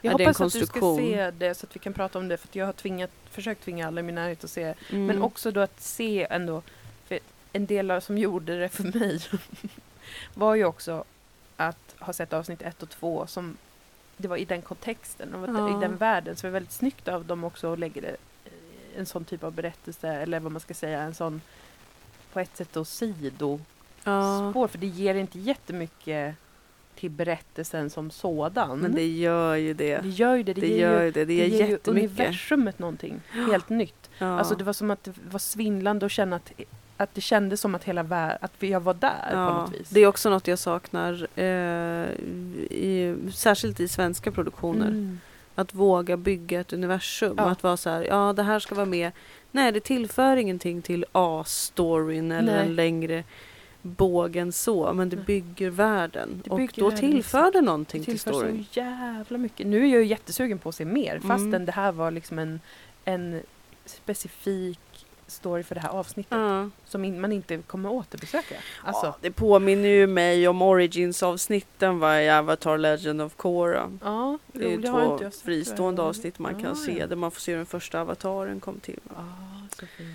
[0.03, 2.29] Är jag en hoppas att du ska se det så att vi kan prata om
[2.29, 5.07] det för jag har tvingat, försökt tvinga alla i min närhet att se Mm.
[5.07, 6.63] Men också då att se ändå,
[7.07, 7.19] för
[7.53, 9.21] en del av som gjorde det för mig
[10.35, 11.05] var ju också
[11.57, 13.57] att ha sett avsnitt ett och två som
[14.17, 15.79] det var i den kontexten och Ja.
[15.79, 16.37] i den världen.
[16.37, 18.53] Så det är väldigt snyggt av dem också att lägga det, eh,
[18.99, 21.41] en sån typ av berättelse eller vad man ska säga, en sån
[22.33, 23.61] på ett sätt då sidospår.
[24.55, 24.69] Ja.
[24.69, 26.35] För det ger inte jättemycket
[26.95, 28.79] till berättelsen som sådan.
[28.79, 29.99] Men det gör ju det.
[29.99, 30.53] det gör ju det.
[30.55, 31.21] Det, Det ger gör ju, det.
[31.21, 31.89] Det det ger ger ju jättemycket.
[31.89, 33.95] universumet någonting helt nytt.
[34.19, 34.39] Ja.
[34.39, 36.53] Alltså det var som att det var svindlande att känna att,
[36.97, 39.89] att det kändes som att hela världen, att jag var där på Ja, något vis.
[39.91, 41.45] det är också något jag saknar, eh,
[42.71, 44.87] i, särskilt i svenska produktioner.
[44.89, 45.21] Mm.
[45.55, 47.35] Att våga bygga ett universum.
[47.37, 47.45] Ja.
[47.45, 49.13] Att vara så här, ja det här ska vara med.
[49.53, 52.67] Nej, det tillför ingenting till A-storyn eller Nej.
[52.67, 53.25] en längre
[53.83, 54.93] bågen så.
[54.93, 55.25] Men det Nej.
[55.25, 56.41] bygger världen.
[56.45, 58.65] Det och bygger då världen, tillför det någonting Det till tillför storyn.
[58.73, 59.67] så jävla mycket.
[59.67, 61.65] Nu är jag ju jättesugen på att se mer fastän Mm.
[61.65, 62.61] det här var liksom en,
[63.05, 63.43] en
[63.85, 64.81] specifik
[65.27, 66.71] story för det här avsnittet Ja.
[66.85, 68.55] som in, man inte kommer återbesöka.
[68.85, 73.99] Alltså, Ja, det påminner ju mig om Origins-avsnitten va, i Avatar Legend of Korra.
[74.05, 77.07] ja, Det är ju det två fristående avsnitt man kan Ah, se ja.
[77.07, 79.01] där man får se den första avataren kom till.
[79.05, 79.15] va.
[79.19, 80.11] Ah, så fint.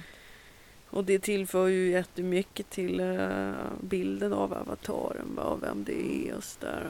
[0.94, 6.36] Och det tillför ju jättemycket till eh, bilden av avataren, va, och vem det är
[6.36, 6.88] och sådär.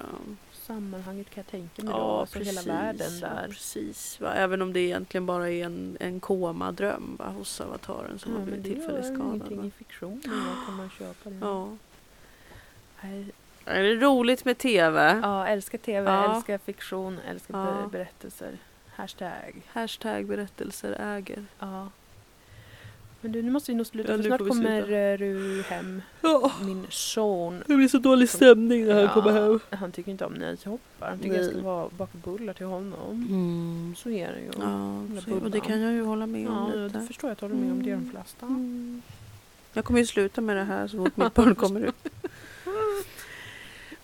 [0.54, 3.48] Sammanhanget kan jag tänka mig då, alltså hela världen ja, där.
[3.48, 4.20] precis.
[4.22, 4.34] Va?
[4.34, 8.46] Även om det egentligen bara är en, en komadröm va, hos avataren som Ja, har
[8.46, 9.34] men blivit det tillfälligt gör skadad.
[9.36, 9.66] ingenting Va?
[9.66, 10.22] i fiktionen,
[10.66, 11.38] kan man köpa det.
[11.42, 11.70] Ja.
[13.66, 15.20] Är det roligt med TV?
[15.24, 16.36] Ja, älskar tv, Ja.
[16.36, 17.82] älskar fiktion, älskar Ja.
[17.84, 18.58] be- berättelser.
[18.96, 19.62] Hashtag.
[19.68, 21.46] Hashtag berättelser äger.
[21.60, 21.90] Ja.
[23.24, 24.98] Men du, nu måste vi nog sluta Ja, för snart kommer sluta.
[24.98, 26.02] eh, du hem.
[26.22, 27.64] Ja, Min son.
[27.68, 29.60] det blir så dålig stämning när han Ja, kommer hem.
[29.70, 31.10] Han tycker inte om nejhoppar.
[31.10, 31.64] Han tycker jag ska Nej.
[31.64, 33.28] vara baka bullar till honom.
[33.30, 33.96] Mm.
[33.98, 34.50] Så är det ju.
[34.60, 37.00] Ja, så, och det kan jag ju hålla med om Ja, lite.
[37.00, 37.84] det förstår jag att du håller med om.
[37.84, 38.12] Det är de Mm.
[38.12, 38.46] flesta.
[38.46, 39.02] Mm.
[39.74, 41.96] Jag kommer ju sluta med det här så fort mitt barn kommer ut.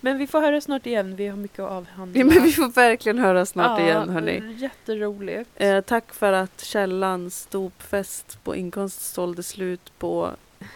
[0.01, 1.15] Men vi får höra snart igen.
[1.15, 2.19] Vi har mycket att avhandla.
[2.19, 4.55] Ja, men vi får verkligen höra snart Ja, igen hörni.
[4.57, 5.49] Jätteroligt.
[5.55, 10.31] Eh, tack för att Källans dopfest på inkomst sålde slut på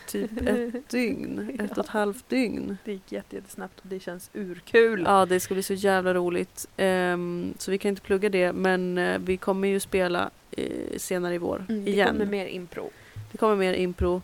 [0.08, 1.58] typ ett dygn.
[1.60, 2.78] Ett och ett halvt dygn.
[2.86, 5.04] Det gick jätte- jättesnabbt och det känns urkul.
[5.06, 6.68] Ja, det ska bli så jävla roligt.
[6.78, 11.36] Ehm, så vi kan inte plugga det, men eh, vi kommer ju spela eh, senare
[11.36, 12.08] i vår Mm, det igen.
[12.08, 12.90] kommer mer impro.
[13.32, 14.22] Det kommer mer impro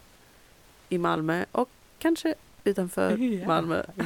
[0.89, 1.69] i Malmö och
[1.99, 3.47] kanske utanför Ja.
[3.47, 3.83] Malmö.
[3.95, 4.03] Ja,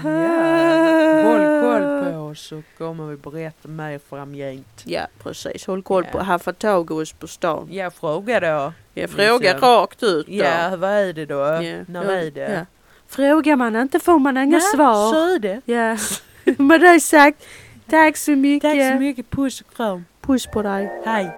[1.24, 4.84] håll koll på oss så kommer vi berätta mer framgent.
[4.86, 5.68] Ja, precis.
[5.68, 6.24] Håll koll på Ja.
[6.24, 7.68] Hafatagos på stan.
[7.72, 8.74] Ja, fråga då.
[8.94, 9.70] Jag frågar Liksom.
[9.70, 10.34] rakt ut då.
[10.34, 11.36] Ja, vad är det då?
[11.36, 11.60] Ja.
[11.88, 12.12] När Ja.
[12.12, 12.52] är det?
[12.54, 12.66] Ja.
[13.08, 15.12] Frågar man inte får man inga Nej, svar.
[15.14, 15.62] Så är det.
[15.66, 15.98] Ja.
[16.64, 17.46] Med det sagt,
[17.90, 18.72] tack så mycket.
[18.72, 19.30] Tack så mycket.
[19.30, 20.06] Puss och kram.
[20.22, 21.02] Puss på dig.
[21.06, 21.38] Hej.